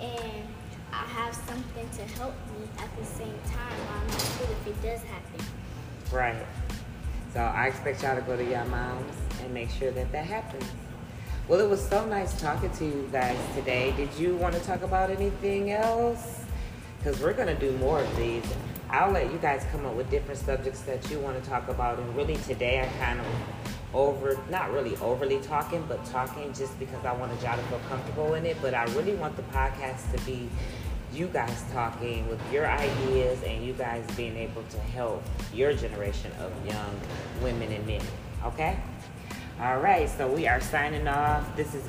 And 0.00 0.46
I 0.92 1.04
have 1.04 1.34
something 1.34 1.88
to 1.98 2.02
help 2.14 2.34
me 2.54 2.68
at 2.78 2.88
the 2.96 3.04
same 3.04 3.34
time 3.50 3.78
I'm 3.92 4.06
not 4.06 4.20
school 4.20 4.46
if 4.52 4.66
it 4.68 4.82
does 4.82 5.02
happen. 5.02 5.44
Right. 6.12 6.46
So 7.34 7.40
I 7.40 7.66
expect 7.66 8.02
y'all 8.02 8.16
to 8.16 8.22
go 8.22 8.36
to 8.36 8.44
your 8.44 8.64
moms 8.64 9.14
and 9.42 9.52
make 9.52 9.70
sure 9.70 9.90
that 9.90 10.10
that 10.12 10.24
happens. 10.24 10.64
Well, 11.46 11.60
it 11.60 11.68
was 11.68 11.86
so 11.86 12.04
nice 12.06 12.38
talking 12.40 12.70
to 12.70 12.84
you 12.84 13.08
guys 13.12 13.38
today. 13.54 13.92
Did 13.96 14.12
you 14.18 14.36
want 14.36 14.54
to 14.54 14.60
talk 14.60 14.82
about 14.82 15.10
anything 15.10 15.70
else? 15.70 16.44
Because 16.98 17.20
we're 17.20 17.34
going 17.34 17.54
to 17.54 17.60
do 17.60 17.76
more 17.78 18.00
of 18.00 18.16
these. 18.16 18.44
I'll 18.90 19.10
let 19.12 19.30
you 19.30 19.38
guys 19.38 19.66
come 19.70 19.84
up 19.84 19.94
with 19.94 20.10
different 20.10 20.40
subjects 20.40 20.80
that 20.82 21.10
you 21.10 21.18
want 21.18 21.42
to 21.42 21.48
talk 21.48 21.68
about. 21.68 21.98
And 21.98 22.16
really, 22.16 22.36
today 22.36 22.80
I 22.80 22.86
kind 23.04 23.20
of 23.20 23.26
over, 23.94 24.38
not 24.50 24.72
really 24.72 24.96
overly 24.96 25.40
talking, 25.40 25.84
but 25.88 26.02
talking 26.06 26.52
just 26.54 26.78
because 26.78 27.04
I 27.04 27.12
wanted 27.12 27.42
y'all 27.42 27.56
to 27.56 27.62
feel 27.64 27.80
comfortable 27.88 28.34
in 28.34 28.46
it. 28.46 28.56
But 28.62 28.72
I 28.72 28.84
really 28.94 29.14
want 29.14 29.36
the 29.36 29.42
podcast 29.44 30.10
to 30.16 30.24
be 30.24 30.48
you 31.12 31.26
guys 31.28 31.64
talking 31.72 32.28
with 32.28 32.40
your 32.52 32.66
ideas 32.66 33.42
and 33.42 33.64
you 33.64 33.72
guys 33.72 34.04
being 34.16 34.36
able 34.36 34.62
to 34.64 34.78
help 34.78 35.22
your 35.52 35.72
generation 35.72 36.30
of 36.40 36.52
young 36.66 37.00
women 37.42 37.72
and 37.72 37.86
men. 37.86 38.02
Okay? 38.44 38.78
All 39.60 39.80
right, 39.80 40.08
so 40.08 40.28
we 40.28 40.46
are 40.46 40.60
signing 40.60 41.08
off. 41.08 41.56
This 41.56 41.74
is 41.74 41.84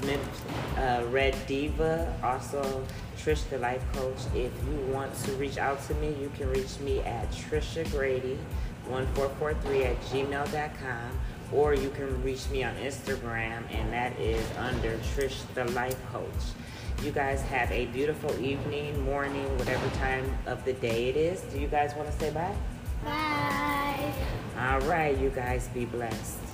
uh, 0.78 1.06
Red 1.10 1.36
Diva, 1.46 2.12
also 2.24 2.84
Trish 3.18 3.48
the 3.50 3.60
Life 3.60 3.84
Coach. 3.94 4.18
If 4.34 4.52
you 4.66 4.92
want 4.92 5.14
to 5.26 5.32
reach 5.34 5.58
out 5.58 5.86
to 5.88 5.94
me, 5.96 6.16
you 6.20 6.32
can 6.36 6.50
reach 6.50 6.80
me 6.80 7.02
at 7.02 7.30
Trisha 7.32 7.90
Grady 7.92 8.40
1443 8.88 9.84
at 9.84 10.02
gmail.com 10.02 11.20
or 11.52 11.74
you 11.74 11.90
can 11.92 12.24
reach 12.24 12.50
me 12.50 12.64
on 12.64 12.76
Instagram 12.78 13.64
and 13.72 13.92
that 13.94 14.18
is 14.20 14.46
under 14.58 14.98
Trish 14.98 15.42
the 15.54 15.66
Life 15.66 15.98
Coach. 16.12 16.24
You 17.04 17.12
guys 17.12 17.42
have 17.44 17.72
a 17.72 17.86
beautiful 17.88 18.32
evening, 18.44 19.02
morning, 19.06 19.58
whatever 19.58 19.90
time 19.96 20.38
of 20.46 20.66
the 20.66 20.74
day 20.74 21.08
it 21.08 21.16
is. 21.16 21.40
Do 21.42 21.58
you 21.58 21.68
guys 21.68 21.96
want 21.96 22.12
to 22.12 22.20
say 22.20 22.30
bye? 22.32 22.54
Bye. 23.06 24.14
All 24.60 24.82
right, 24.82 25.18
you 25.18 25.30
guys 25.30 25.70
be 25.70 25.86
blessed. 25.86 26.49